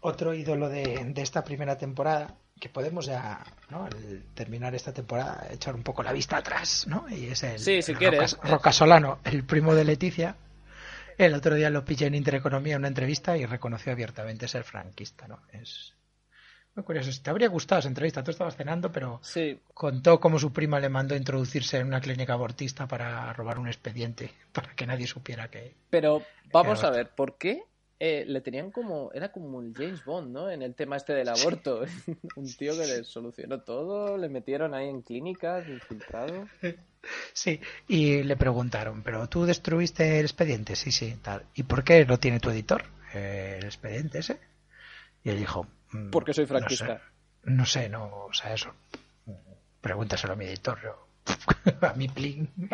[0.00, 3.84] Otro ídolo de, de esta primera temporada, que podemos ya, ¿no?
[3.84, 7.06] al terminar esta temporada, echar un poco la vista atrás, ¿no?
[7.08, 8.36] Y es el, Sí, si el quieres.
[9.44, 10.36] Primo de Leticia.
[11.18, 15.26] El otro día lo pillé en Intereconomía en una entrevista y reconoció abiertamente ser franquista,
[15.26, 15.40] ¿no?
[15.52, 15.94] Es
[16.74, 17.10] muy curioso.
[17.22, 18.22] Te habría gustado esa entrevista.
[18.22, 22.34] Tú estabas cenando, pero Sí, contó cómo su prima le mandó introducirse en una clínica
[22.34, 25.74] abortista para robar un expediente, para que nadie supiera que...
[25.90, 27.64] pero vamos a ver, ¿por qué
[28.00, 30.50] eh, le tenían como, era como el James Bond, ¿no?
[30.50, 31.82] En el tema este del aborto.
[32.36, 36.48] Un tío que le solucionó todo, le metieron ahí en clínicas, infiltrado.
[37.32, 40.76] Sí, y le preguntaron, ¿pero tú destruiste el expediente?
[40.76, 41.44] Sí, sí, tal.
[41.54, 42.82] ¿Y por qué lo tiene tu editor,
[43.14, 44.38] eh, el expediente ese?
[45.22, 46.98] Y él dijo, "Mm, Porque soy no franquista.
[46.98, 47.00] sé,
[47.44, 48.74] No sé, no, o sea, eso.
[49.80, 51.06] Pregúntaselo a mi editor, yo.
[51.82, 52.48] a mi plin.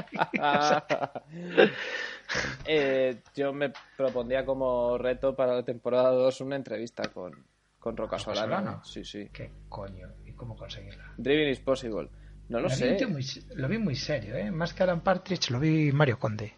[2.69, 7.33] Eh, yo me propondría como reto para la temporada 2 una entrevista con,
[7.79, 8.57] con Roca ¿Roca Solano.
[8.57, 8.85] Solano?
[8.85, 9.29] Sí, sí.
[9.33, 10.09] ¿Qué coño?
[10.25, 11.15] ¿Y cómo conseguirla?
[11.17, 12.09] Driving is possible.
[12.49, 13.07] No lo sé.
[13.07, 14.51] muy- lo vi muy serio, ¿eh?
[14.51, 16.55] Más que Alan Partridge, lo vi Mario Conde.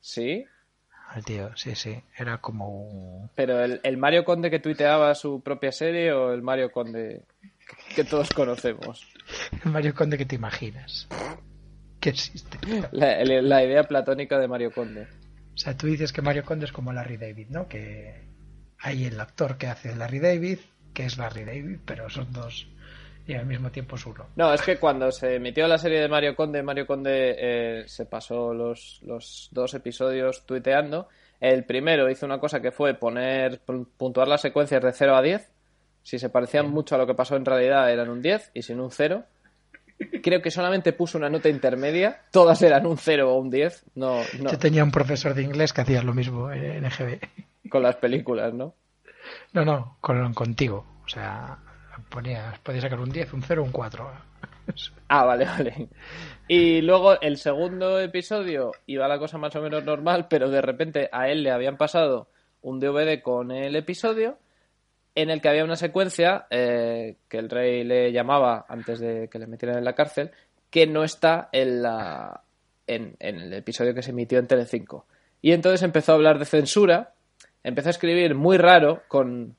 [0.00, 0.46] Sí,
[1.08, 2.00] Al tío, sí, sí.
[2.16, 3.30] Era como un...
[3.34, 7.22] pero el, el Mario Conde que tuiteaba su propia serie o el Mario Conde
[7.94, 9.11] que todos conocemos.
[9.64, 11.08] Mario Conde que te imaginas.
[12.00, 12.58] Que existe.
[12.92, 15.02] La, idea platónica de Mario Conde.
[15.54, 17.68] O sea, tú dices que Mario Conde es como Larry David, ¿no?
[17.68, 18.22] Que
[18.78, 20.58] hay el actor que hace Larry David,
[20.94, 22.66] que es Larry David, pero son dos
[23.24, 24.26] y al mismo tiempo es uno.
[24.34, 28.06] No, es que cuando se emitió la serie de Mario Conde, Mario Conde eh, se
[28.06, 31.08] pasó los, los dos episodios tuiteando.
[31.38, 35.22] El primero hizo una cosa que fue poner, pu- puntuar las secuencias de 0 a
[35.22, 35.52] 10.
[36.02, 38.80] Si se parecían mucho a lo que pasó en realidad eran un 10 y sin
[38.80, 39.24] un 0.
[40.22, 42.22] Creo que solamente puso una nota intermedia.
[42.30, 43.84] Todas eran un 0 o un 10.
[43.94, 47.20] No, no, Yo tenía un profesor de inglés que hacía lo mismo en EGB.
[47.70, 48.74] con las películas, ¿no?
[49.52, 50.84] No, no, con, contigo.
[51.04, 51.58] O sea,
[52.08, 54.10] ponías, podías sacar un 10, un 0, un 4.
[55.08, 55.88] Ah, vale, vale.
[56.48, 61.08] Y luego el segundo episodio iba la cosa más o menos normal, pero de repente
[61.12, 62.28] a él le habían pasado
[62.62, 64.38] un DVD con el episodio
[65.14, 69.38] en el que había una secuencia eh, que el rey le llamaba antes de que
[69.38, 70.30] le metieran en la cárcel,
[70.70, 72.42] que no está en, la,
[72.86, 75.06] en, el episodio que se emitió en Telecinco.
[75.42, 77.12] Y entonces empezó a hablar de censura,
[77.62, 79.54] empezó a escribir muy raro, con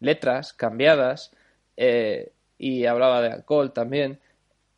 [0.00, 1.30] letras cambiadas,
[1.76, 4.18] eh, y hablaba de alcohol también.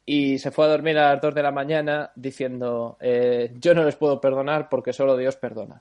[0.05, 3.85] Y se fue a dormir a las 2 de la mañana diciendo, eh, yo no
[3.85, 5.81] les puedo perdonar porque solo Dios perdona.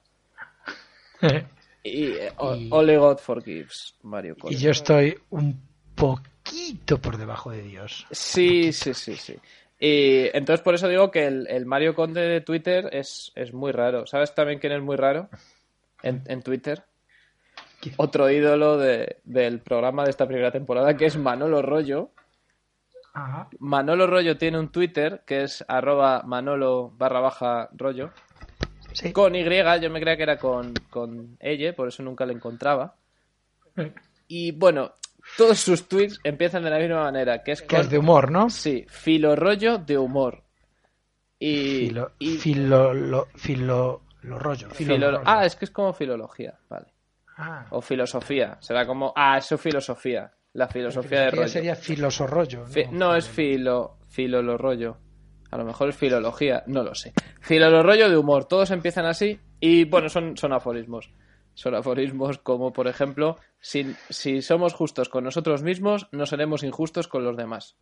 [1.84, 5.60] Y, eh, o- Y- Only God forgives, Mario y yo estoy un
[5.96, 8.06] poquito por debajo de Dios.
[8.12, 9.36] Sí, sí, sí, sí.
[9.80, 13.72] Y entonces por eso digo que el, el Mario Conde de Twitter es, es muy
[13.72, 14.06] raro.
[14.06, 15.28] ¿Sabes también quién es muy raro?
[16.04, 16.84] En, en Twitter.
[17.80, 17.96] ¿Quién?
[17.98, 22.12] Otro ídolo de- del programa de esta primera temporada que es Manolo Rollo.
[23.14, 23.50] Ajá.
[23.60, 28.12] Manolo Rollo tiene un Twitter que es arroba manolo barra baja rollo.
[28.94, 29.12] Sí.
[29.14, 29.46] Con Y,
[29.82, 32.96] yo me creía que era con, con ella, por eso nunca le encontraba.
[34.28, 34.94] Y bueno,
[35.38, 37.80] todos sus tweets empiezan de la misma manera, que es Que con...
[37.82, 38.50] es de humor, ¿no?
[38.50, 40.44] Sí, filorollo de humor.
[41.40, 41.88] Y...
[41.88, 44.70] Filo, y- filo, lo, filo, lo rollo.
[44.72, 45.30] Filo, filo- lo rollo.
[45.30, 46.88] Ah, es que es como filología, vale.
[47.38, 47.66] Ah.
[47.72, 49.14] O filosofía, será como...
[49.16, 50.32] Ah, eso es filosofía.
[50.54, 51.48] La filosofía de Filosofía rollo.
[51.48, 52.66] sería filosorrollo.
[52.68, 54.98] Fi- no es filo, filolorollo.
[55.52, 57.14] A lo mejor es filología, no lo sé.
[57.42, 61.12] Filolorollo de humor, todos empiezan así y bueno, son, son aforismos.
[61.54, 67.10] Son aforismos como, por ejemplo, si, si somos justos con nosotros mismos, no seremos injustos
[67.10, 67.76] con los demás.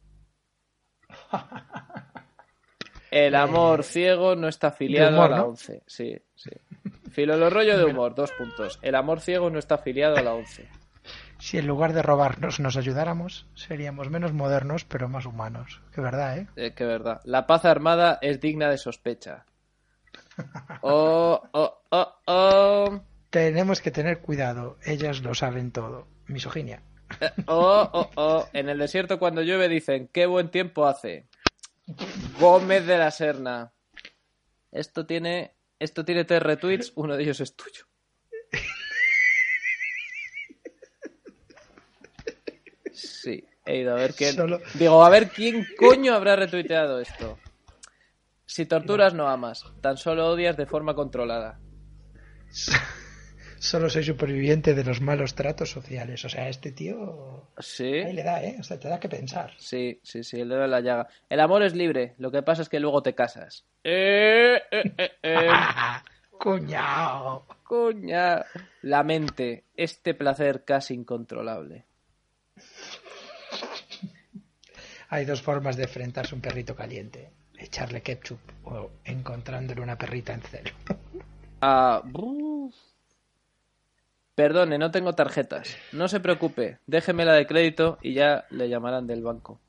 [3.11, 5.45] El amor ciego no está afiliado humor, a la ¿no?
[5.47, 5.83] once.
[5.87, 6.51] Sí, sí.
[7.11, 8.79] Filolorollo de humor, dos puntos.
[8.81, 10.67] El amor ciego no está afiliado a la once.
[11.39, 15.81] Si en lugar de robarnos nos ayudáramos, seríamos menos modernos, pero más humanos.
[15.93, 16.47] Que verdad, ¿eh?
[16.57, 17.21] Eh, que verdad.
[17.23, 19.45] La paz armada es digna de sospecha.
[20.81, 23.01] Oh, oh, oh, oh.
[23.29, 24.77] Tenemos que tener cuidado.
[24.83, 26.07] Ellas lo saben todo.
[26.27, 26.81] Misoginia.
[27.21, 28.47] Eh, oh, oh, oh.
[28.53, 31.27] En el desierto cuando llueve dicen, qué buen tiempo hace.
[32.39, 33.71] Gómez de la Serna.
[34.71, 37.88] Esto tiene, esto tiene tres retweets, uno de ellos es tuyo.
[42.99, 44.33] Sí, he ido a ver quién.
[44.35, 47.37] Solo- Digo, a ver quién coño habrá retuiteado esto.
[48.45, 51.59] Si torturas no amas, tan solo odias de forma controlada.
[53.61, 56.23] Solo soy superviviente de los malos tratos sociales.
[56.23, 57.45] O sea, este tío.
[57.57, 57.83] Sí.
[57.93, 58.55] Ahí le da, ¿eh?
[58.57, 59.51] O sea, te da que pensar.
[59.57, 61.07] Sí, sí, sí, el dedo en la llaga.
[61.27, 63.65] El amor es libre, lo que pasa es que luego te casas.
[63.83, 65.49] Eh, eh, eh, eh.
[66.39, 67.45] ¡Cuñao!
[67.63, 68.45] Coña.
[68.83, 71.83] La mente, este placer casi incontrolable.
[75.09, 80.33] Hay dos formas de enfrentarse a un perrito caliente: echarle ketchup o encontrándole una perrita
[80.33, 80.71] en celo.
[81.61, 82.01] Ah.
[84.33, 85.75] Perdone, no tengo tarjetas.
[85.91, 89.59] No se preocupe, déjeme la de crédito y ya le llamarán del banco.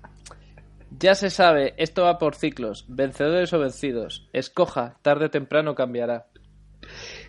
[0.99, 4.29] Ya se sabe, esto va por ciclos, vencedores o vencidos.
[4.31, 6.27] Escoja, tarde o temprano cambiará.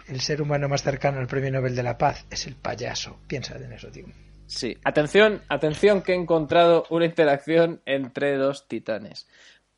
[0.06, 3.18] El ser humano más cercano al premio Nobel de la Paz es el payaso.
[3.26, 4.04] Piensa en eso, tío.
[4.46, 9.26] Sí, atención, atención que he encontrado una interacción entre dos titanes.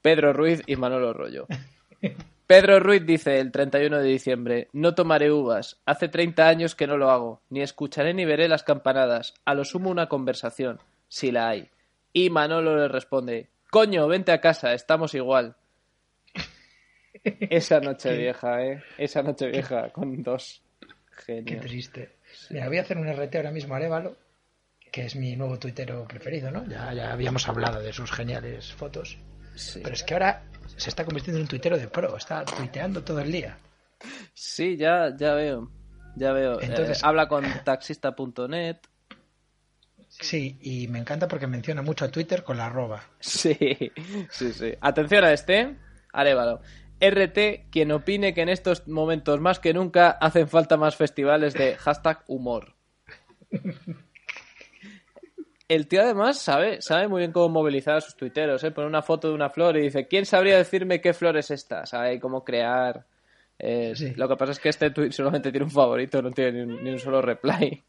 [0.02, 1.46] Pedro Ruiz y Manolo Rollo.
[2.46, 6.96] Pedro Ruiz dice el 31 de diciembre, no tomaré uvas, hace 30 años que no
[6.96, 11.48] lo hago, ni escucharé ni veré las campanadas, a lo sumo una conversación, si la
[11.48, 11.68] hay.
[12.12, 15.56] Y Manolo le responde, coño, vente a casa, estamos igual.
[17.24, 18.82] Esa noche vieja, ¿eh?
[18.96, 20.62] Esa noche vieja con dos
[21.26, 21.62] Qué genios.
[21.64, 22.10] triste.
[22.50, 24.16] Mira, voy a hacer un RT ahora mismo a Arevalo,
[24.96, 26.64] que es mi nuevo tuitero preferido, ¿no?
[26.66, 29.18] Ya, ya habíamos hablado de sus geniales fotos.
[29.54, 29.80] Sí.
[29.82, 30.42] Pero es que ahora
[30.74, 33.58] se está convirtiendo en un tuitero de pro, está tuiteando todo el día.
[34.32, 35.70] Sí, ya, ya veo.
[36.16, 36.62] Ya veo.
[36.62, 38.78] Entonces- Eh, habla con taxista.net.
[40.08, 43.02] Sí, y me encanta porque menciona mucho a Twitter con la arroba.
[43.20, 43.54] Sí,
[44.30, 44.72] sí, sí.
[44.80, 45.76] Atención a este.
[46.14, 46.62] Arévalo.
[47.00, 51.76] RT, quien opine que en estos momentos más que nunca hacen falta más festivales de
[51.76, 52.74] hashtag humor.
[55.68, 58.70] El tío además sabe, sabe muy bien cómo movilizar a sus tuiteros, ¿eh?
[58.70, 61.86] Pone una foto de una flor y dice, ¿quién sabría decirme qué flor es esta?
[61.86, 63.04] Sabe cómo crear...
[63.58, 64.12] eh, Sí.
[64.14, 66.84] Lo que pasa es que este tweet solamente tiene un favorito, no tiene ni un,
[66.84, 67.82] ni un solo reply.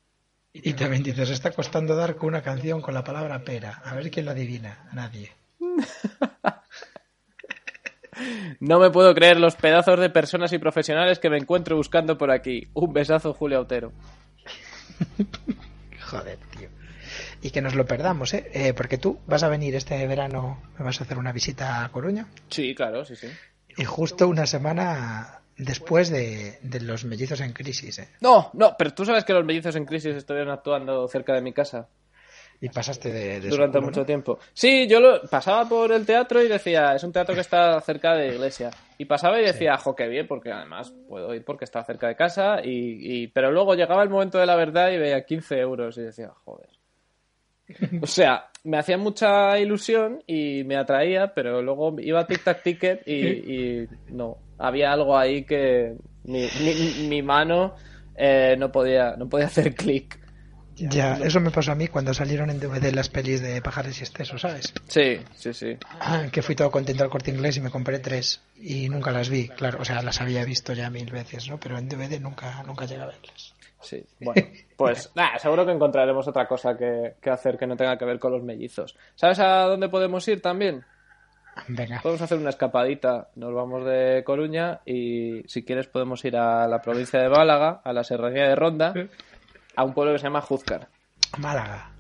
[0.54, 3.80] Y también dices, está costando dar con una canción con la palabra pera.
[3.86, 4.90] A ver quién lo adivina.
[4.94, 5.32] Nadie.
[8.60, 12.32] No me puedo creer los pedazos de personas y profesionales que me encuentro buscando por
[12.32, 12.68] aquí.
[12.74, 13.92] Un besazo, Julio Autero.
[16.10, 16.70] Joder, tío.
[17.48, 18.50] Y que nos lo perdamos, ¿eh?
[18.54, 21.90] Eh, Porque tú vas a venir este verano, me vas a hacer una visita a
[21.90, 22.28] Coruña.
[22.50, 23.28] Sí, claro, sí, sí.
[23.78, 28.10] Y justo una semana después de, de los mellizos en crisis, ¿eh?
[28.20, 31.54] No, no, pero tú sabes que los mellizos en crisis estuvieron actuando cerca de mi
[31.54, 31.88] casa
[32.60, 34.06] Y pasaste de, de durante mucho ¿no?
[34.06, 34.40] tiempo.
[34.54, 38.14] Sí, yo lo pasaba por el teatro y decía, es un teatro que está cerca
[38.14, 38.72] de iglesia.
[38.98, 42.16] Y pasaba y decía, jo, qué bien, porque además puedo ir porque está cerca de
[42.18, 42.60] casa.
[42.64, 46.02] Y, y- Pero luego llegaba el momento de la verdad y veía 15 euros y
[46.02, 46.68] decía, joder.
[48.02, 52.64] O sea, me hacía mucha ilusión y me atraía, pero luego iba a Tic Tac
[52.64, 53.14] Ticket y,
[53.84, 54.38] y no.
[54.58, 57.76] Había algo ahí que mi, mi- mi mano
[58.16, 60.20] eh, no, podía, no podía hacer clic.
[60.80, 64.04] Ya, eso me pasó a mí cuando salieron en DVD las pelis de Pajares y
[64.04, 64.74] Exceso, ¿sabes?
[64.88, 65.76] Sí, sí, sí.
[66.00, 69.30] Ah, que fui todo contento al corte inglés y me compré tres y nunca las
[69.30, 71.60] vi, claro, o sea, las había visto ya mil veces, ¿no?
[71.60, 73.56] Pero en DVD nunca, nunca llegué a verlas.
[73.80, 74.42] Sí, bueno,
[74.76, 78.20] pues nada, seguro que encontraremos otra cosa que, que hacer que no tenga que ver
[78.20, 78.96] con los mellizos.
[79.16, 80.84] ¿Sabes a dónde podemos ir también?
[81.68, 83.30] Venga, Podemos hacer una escapadita.
[83.36, 87.94] Nos vamos de Coruña y si quieres podemos ir a la provincia de Málaga, a
[87.94, 88.94] la serranía de Ronda,
[89.76, 90.88] a un pueblo que se llama Juzcar.
[91.38, 91.92] Málaga.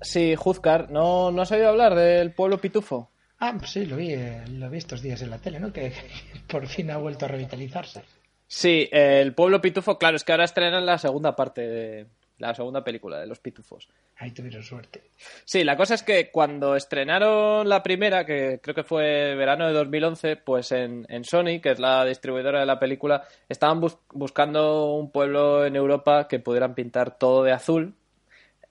[0.00, 0.90] Sí, Juzcar.
[0.90, 3.10] ¿No, ¿No has oído hablar del pueblo Pitufo?
[3.40, 5.72] Ah, pues sí, lo vi, eh, lo vi estos días en la tele, ¿no?
[5.72, 5.92] Que
[6.48, 8.02] por fin ha vuelto a revitalizarse.
[8.50, 12.06] Sí, el pueblo Pitufo, claro, es que ahora estrenan la segunda parte de
[12.38, 13.88] la segunda película de los Pitufos.
[14.16, 15.10] Ahí tuvieron suerte.
[15.44, 19.72] Sí, la cosa es que cuando estrenaron la primera, que creo que fue verano de
[19.74, 24.94] 2011, pues en, en Sony, que es la distribuidora de la película, estaban bus- buscando
[24.94, 27.94] un pueblo en Europa que pudieran pintar todo de azul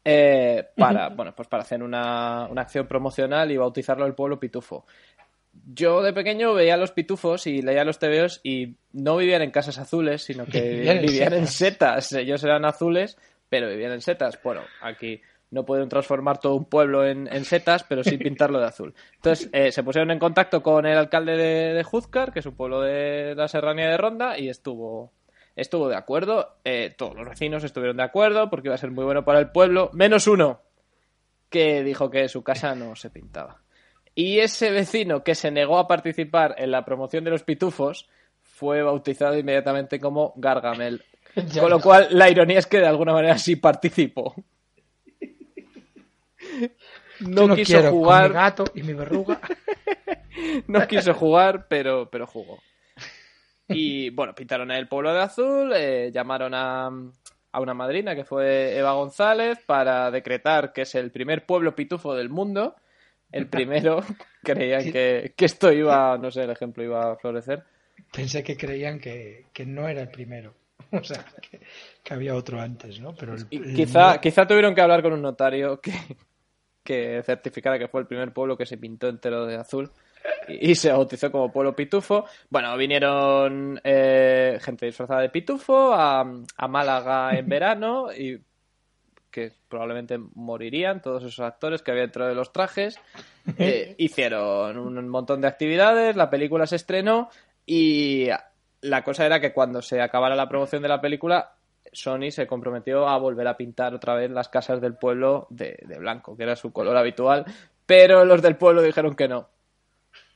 [0.05, 4.85] eh, para, bueno, pues para hacer una, una acción promocional y bautizarlo el pueblo Pitufo.
[5.65, 9.51] Yo de pequeño veía a los pitufos y leía los tebeos y no vivían en
[9.51, 12.07] casas azules, sino que Vivían en vivían en setas.
[12.07, 12.21] setas.
[12.21, 13.17] Ellos eran azules,
[13.49, 14.39] pero vivían en setas.
[14.43, 18.65] Bueno, aquí no pueden transformar todo un pueblo en, en setas, pero sí pintarlo de
[18.65, 18.93] azul.
[19.15, 22.55] Entonces eh, se pusieron en contacto con el alcalde de, de Juzcar, que es un
[22.55, 25.11] pueblo de la serranía de Ronda, y estuvo,
[25.55, 26.57] estuvo de acuerdo.
[26.65, 29.51] Eh, todos los vecinos estuvieron de acuerdo porque iba a ser muy bueno para el
[29.51, 30.61] pueblo, menos uno,
[31.49, 33.61] que dijo que su casa no se pintaba.
[34.17, 38.09] Y ese vecino que se negó a participar en la promoción de los pitufos
[38.41, 41.03] fue bautizado inmediatamente como Gargamel.
[41.35, 44.33] Ya Con lo cual, la ironía es que de alguna manera sí participó.
[47.19, 49.39] No, no quiso quiero con mi jugar, gato y mi verruga.
[50.67, 52.59] no quiso jugar, pero, pero jugó.
[53.67, 56.91] Y bueno, pintaron el pueblo de azul, eh, llamaron a,
[57.51, 62.13] a una madrina que fue Eva González para decretar que es el primer pueblo pitufo
[62.13, 62.75] del mundo.
[63.31, 64.01] El primero,
[64.43, 67.63] creían que, que esto iba, no sé, el ejemplo iba a florecer.
[68.13, 70.53] Pensé que creían que, que no era el primero.
[70.91, 71.59] O sea, que,
[72.01, 73.13] que había otro antes, ¿no?
[73.13, 75.91] Pero el, Y el quizá, quizá tuvieron que hablar con un notario que,
[76.81, 79.91] que certificara que fue el primer pueblo que se pintó entero de azul
[80.47, 82.25] y, y se bautizó como pueblo pitufo.
[82.49, 88.39] Bueno, vinieron eh, gente disfrazada de pitufo a, a Málaga en verano y
[89.37, 92.99] que probablemente morirían todos esos actores que había dentro de los trajes.
[93.57, 97.29] Eh, hicieron un montón de actividades, la película se estrenó
[97.65, 98.27] y
[98.81, 101.53] la cosa era que cuando se acabara la promoción de la película,
[101.93, 105.97] Sony se comprometió a volver a pintar otra vez las casas del pueblo de, de
[105.97, 107.45] blanco, que era su color habitual,
[107.85, 109.47] pero los del pueblo dijeron que no.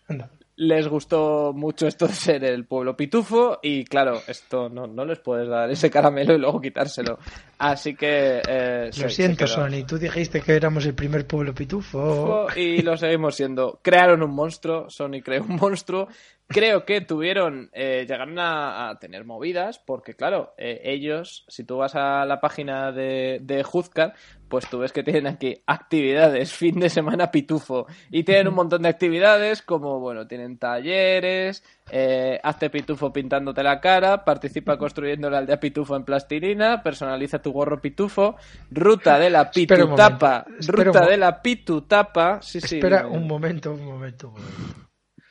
[0.07, 0.29] Anda.
[0.57, 5.17] Les gustó mucho esto de ser el pueblo pitufo y claro, esto no, no les
[5.19, 7.17] puedes dar ese caramelo y luego quitárselo.
[7.57, 8.41] Así que...
[8.47, 9.47] eh, Lo se siento.
[9.47, 9.85] Sony.
[9.87, 12.47] Tú dijiste que éramos el primer pueblo pitufo.
[12.55, 13.79] y lo seguimos siendo.
[13.81, 16.07] Crearon un monstruo, Sony creó un monstruo.
[16.51, 21.77] Creo que tuvieron, eh, llegaron a, a tener movidas, porque claro, eh, ellos, si tú
[21.77, 24.13] vas a la página de, de Juzcar,
[24.51, 28.83] pues tú ves que tienen aquí actividades, fin de semana pitufo, y tienen un montón
[28.83, 35.39] de actividades como, bueno, tienen talleres, eh, hazte pitufo pintándote la cara, participa construyendo la
[35.39, 38.35] aldea pitufo en plastilina, personaliza tu gorro pitufo,
[38.69, 42.75] ruta de la pitutapa, ruta de la pitutapa, sí, sí.
[42.75, 44.85] Espera un momento, un momento, un momento.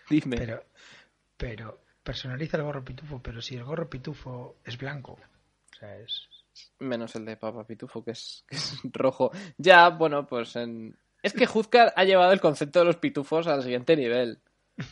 [0.09, 0.37] dime.
[0.39, 0.63] Pero,
[1.41, 5.13] pero, personaliza el gorro pitufo, pero si el gorro pitufo es blanco.
[5.13, 6.29] O sea, es.
[6.79, 9.31] Menos el de Papa Pitufo, que es, que es rojo.
[9.57, 10.95] Ya, bueno, pues en...
[11.23, 14.39] Es que Juzcar ha llevado el concepto de los pitufos al siguiente nivel.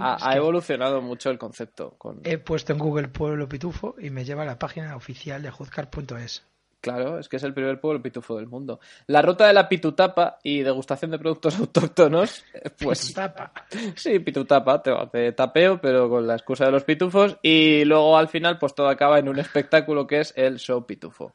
[0.00, 1.96] Ha, evolucionado mucho el concepto.
[1.98, 2.20] Con...
[2.22, 6.46] He puesto en Google pueblo pitufo y me lleva a la página oficial de juzgar.es.
[6.84, 8.78] Claro, es que es el primer pueblo pitufo del mundo.
[9.06, 12.44] La ruta de la pitutapa y degustación de productos autóctonos,
[12.78, 13.54] pues Tapa.
[13.96, 17.38] sí, pitutapa, te, te tapeo, pero con la excusa de los pitufos.
[17.42, 21.32] Y luego al final, pues todo acaba en un espectáculo que es el show pitufo.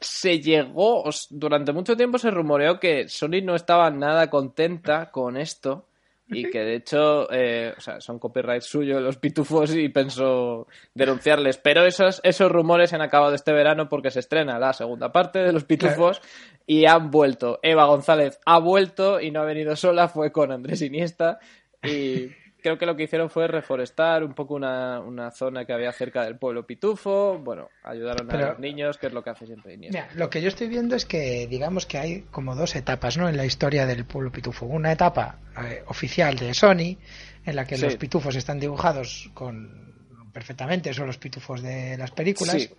[0.00, 5.86] se llegó, durante mucho tiempo se rumoreó que Sony no estaba nada contenta con esto
[6.28, 11.58] y que de hecho, eh, o sea, son copyright suyo los pitufos y pensó denunciarles.
[11.58, 15.38] Pero esos, esos rumores se han acabado este verano porque se estrena la segunda parte
[15.38, 16.20] de los pitufos
[16.66, 17.60] y han vuelto.
[17.62, 21.38] Eva González ha vuelto y no ha venido sola, fue con Andrés Iniesta
[21.82, 22.30] y
[22.66, 26.24] creo que lo que hicieron fue reforestar un poco una, una zona que había cerca
[26.24, 27.38] del pueblo pitufo.
[27.38, 30.02] Bueno, ayudaron Pero- a los niños, que es lo que hace siempre Iniesta.
[30.02, 33.28] Mira, lo que yo estoy viendo es que digamos que hay como dos etapas ¿no?
[33.28, 34.66] en la historia del pueblo pitufo.
[34.66, 36.98] Una etapa eh, oficial de Sony,
[37.44, 37.84] en la que Sí.
[37.84, 39.94] los pitufos están dibujados con
[40.32, 42.60] perfectamente, son los pitufos de las películas.
[42.60, 42.70] Sí.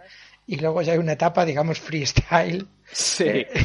[0.47, 2.67] Y luego ya hay una etapa, digamos, freestyle.
[2.91, 3.45] Sí.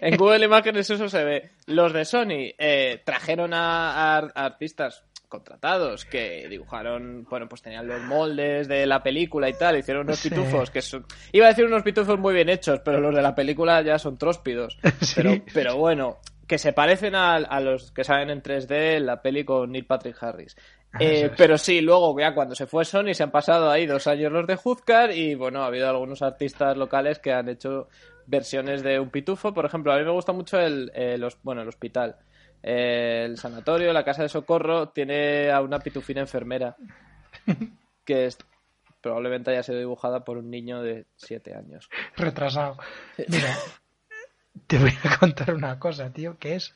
[0.00, 1.50] En Google Imágenes eso se ve.
[1.66, 8.66] Los de Sony eh, trajeron a artistas contratados que dibujaron, bueno, pues tenían los moldes
[8.68, 10.30] de la película y tal, hicieron unos Sí.
[10.30, 11.04] pitufos que son...
[11.32, 14.16] Iba a decir unos pitufos muy bien hechos, pero los de la película ya son
[14.18, 14.78] tróspidos.
[15.00, 15.14] Sí.
[15.16, 16.16] Pero, pero bueno,
[16.46, 19.86] que se parecen a, a los que salen en 3D en la peli con Neil
[19.86, 20.56] Patrick Harris.
[20.92, 21.32] Ah, Eh, es.
[21.36, 24.46] pero sí, luego ya cuando se fue Sony se han pasado ahí dos años los
[24.46, 27.88] de Juzcar y bueno, ha habido algunos artistas locales que han hecho
[28.26, 29.52] versiones de un pitufo.
[29.52, 32.16] Por ejemplo, a mí me gusta mucho el, eh, los, bueno, el hospital.
[32.62, 36.76] Eh, el sanatorio, la casa de socorro, tiene a una pitufina enfermera
[38.04, 38.38] que es,
[39.00, 41.88] probablemente haya sido dibujada por un niño de 7 años.
[42.16, 42.76] retrasado.
[43.28, 43.56] Mira,
[44.66, 46.74] te voy a contar una cosa, tío, que es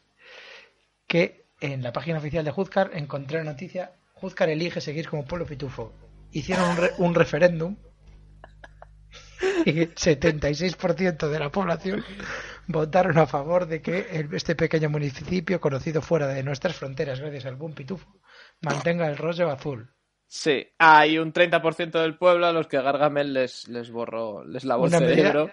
[1.07, 5.47] que en la página oficial de Juzcar encontré la noticia, Juzcar elige seguir como pueblo
[5.47, 5.93] pitufo.
[6.31, 7.77] Hicieron un, re- un referéndum
[9.67, 12.05] y 76% de la población
[12.67, 17.47] votaron a favor de que el- este pequeño municipio, conocido fuera de nuestras fronteras gracias
[17.47, 18.21] al buen pitufo,
[18.61, 19.91] mantenga el rollo azul.
[20.35, 24.87] Sí, hay un 30% del pueblo a los que Gargamel les, les borró, les lavó
[24.87, 25.51] el cerebro.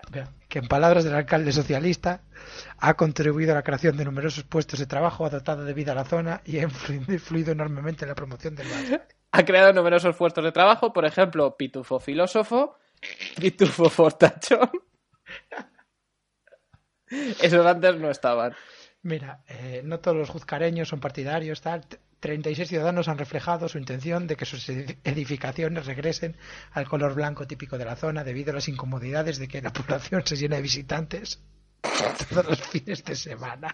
[0.47, 2.23] que, en palabras del alcalde socialista,
[2.77, 5.95] ha contribuido a la creación de numerosos puestos de trabajo, ha dotado de vida a
[5.95, 9.01] la zona y ha influido, influido enormemente en la promoción del barrio.
[9.33, 12.77] Ha creado numerosos puestos de trabajo, por ejemplo, Pitufo Filósofo,
[13.37, 14.71] Pitufo Fortachón.
[17.41, 18.53] Esos antes no estaban.
[19.01, 21.85] Mira, eh, no todos los juzcareños son partidarios, tal.
[22.19, 26.35] 36 ciudadanos han reflejado su intención de que sus edi- edificaciones regresen
[26.71, 30.21] al color blanco típico de la zona debido a las incomodidades de que la población
[30.25, 31.41] se llena de visitantes
[32.29, 33.73] todos los fines de semana.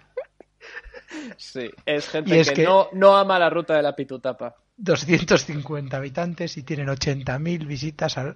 [1.38, 4.56] Sí, es gente es que, que- No, no ama la ruta de la Pitutapa.
[4.78, 8.36] 250 habitantes y tienen 80.000 visitas al...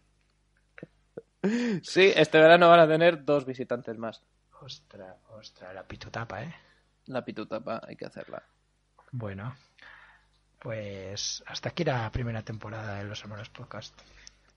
[1.83, 4.23] Sí, este verano van a tener dos visitantes más.
[4.61, 6.55] Ostra, ostra, la pitutapa, ¿eh?
[7.07, 8.43] La Pitutapa hay que hacerla.
[9.13, 9.55] Bueno,
[10.59, 13.99] pues hasta aquí la primera temporada de Los Hermanos Podcast.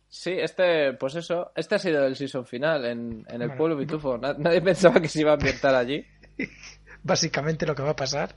[0.10, 3.56] Sí, este, pues eso, este ha sido el season final en, en el Bueno.
[3.58, 4.18] pueblo Pitufo.
[4.18, 6.06] Na- Nadie pensaba que se iba a ambientar allí.
[7.04, 8.36] Básicamente lo que va a pasar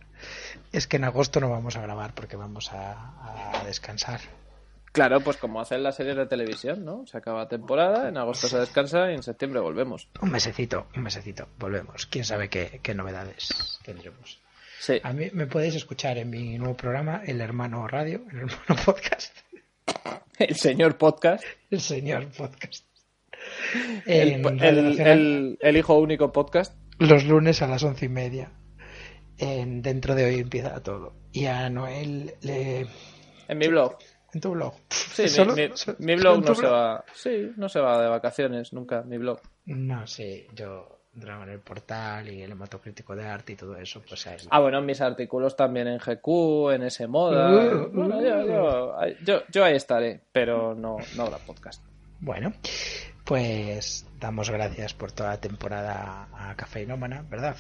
[0.73, 4.21] es que en agosto no vamos a grabar porque vamos a, a descansar.
[4.95, 7.05] Claro, pues como hacen las series de televisión, ¿no?
[7.09, 10.09] Se acaba temporada, en agosto se descansa y en septiembre volvemos.
[10.21, 12.07] Un mesecito, un mesecito, volvemos.
[12.07, 14.39] Quién sabe qué, qué novedades tendremos.
[14.79, 15.01] Sí.
[15.03, 19.37] A mí me podéis escuchar en mi nuevo programa, El Hermano Radio, El Hermano Podcast,
[20.39, 21.43] El señor podcast.
[21.73, 22.87] El Señor Podcast.
[24.07, 26.73] El hijo único podcast.
[27.01, 28.53] los lunes a las once y media.
[29.39, 31.17] En Dentro de hoy empieza todo.
[31.33, 32.87] Y a Noel le...
[33.49, 33.99] En mi blog.
[34.35, 34.75] En tu blog.
[34.91, 36.73] Sí, mi- ¿Solo- mi, so- mi solo blog no se blog?
[36.73, 37.05] va.
[37.15, 39.41] Sí, no se va de vacaciones nunca, mi blog.
[39.67, 44.03] No, sí, yo entraba en el portal y el hematocrítico de arte y todo eso,
[44.09, 44.37] pues ahí.
[44.51, 47.49] Ah, bueno, mis artículos también en GQ, en S Moda.
[47.51, 48.23] Uh, bueno, uh.
[48.23, 51.85] yo, yo, yo- yo ahí estaré, pero no, no habrá podcast.
[52.19, 52.53] Bueno,
[53.25, 57.57] pues damos gracias por toda la temporada a Cafeinómana, ¿verdad?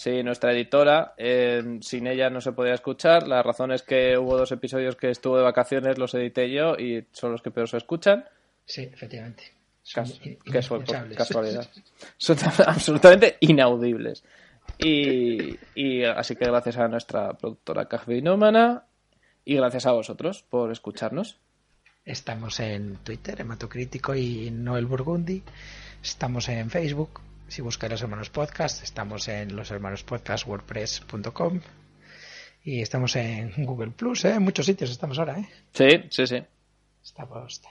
[0.00, 3.28] Sí, nuestra editora, eh, sin ella no se podía escuchar.
[3.28, 7.04] La razón es que hubo dos episodios que estuvo de vacaciones, los edité yo y
[7.12, 8.24] son los que peor se escuchan.
[8.64, 9.52] Sí, efectivamente.
[9.82, 10.06] Son
[10.50, 10.84] Cas- por
[11.14, 11.68] casualidad.
[12.16, 12.34] Son
[12.66, 14.24] absolutamente inaudibles.
[14.78, 18.86] Y, y así que gracias a nuestra productora Cafeinómana
[19.44, 21.36] y gracias a vosotros por escucharnos.
[22.06, 25.42] Estamos en Twitter, Hematocrítico y Noel Burgundi.
[26.02, 27.20] Estamos en Facebook,
[27.50, 28.82] si buscáis los hermanos podcast.
[28.82, 31.60] Estamos en los hermanos podcast wordpress.com.
[32.62, 34.34] Y estamos en Google Plus, ¿eh?
[34.34, 35.48] en muchos sitios estamos ahora, ¿eh?
[35.72, 36.42] Sí, sí, sí.
[37.02, 37.62] Estamos.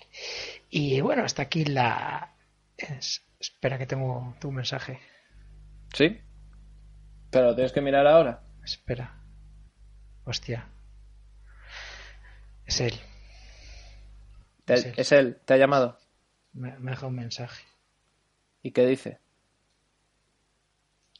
[0.69, 2.33] Y bueno, hasta aquí la.
[2.77, 4.99] es- Espera que tengo tu mensaje.
[5.93, 6.19] Sí.
[7.31, 8.43] Pero lo tienes que mirar ahora.
[8.65, 9.15] Espera.
[10.25, 10.67] Hostia.
[12.65, 12.93] Es él.
[14.65, 15.97] Te- es él, te ha llamado.
[16.51, 17.63] Me, me ha dejado un mensaje.
[18.61, 19.19] ¿Y qué dice?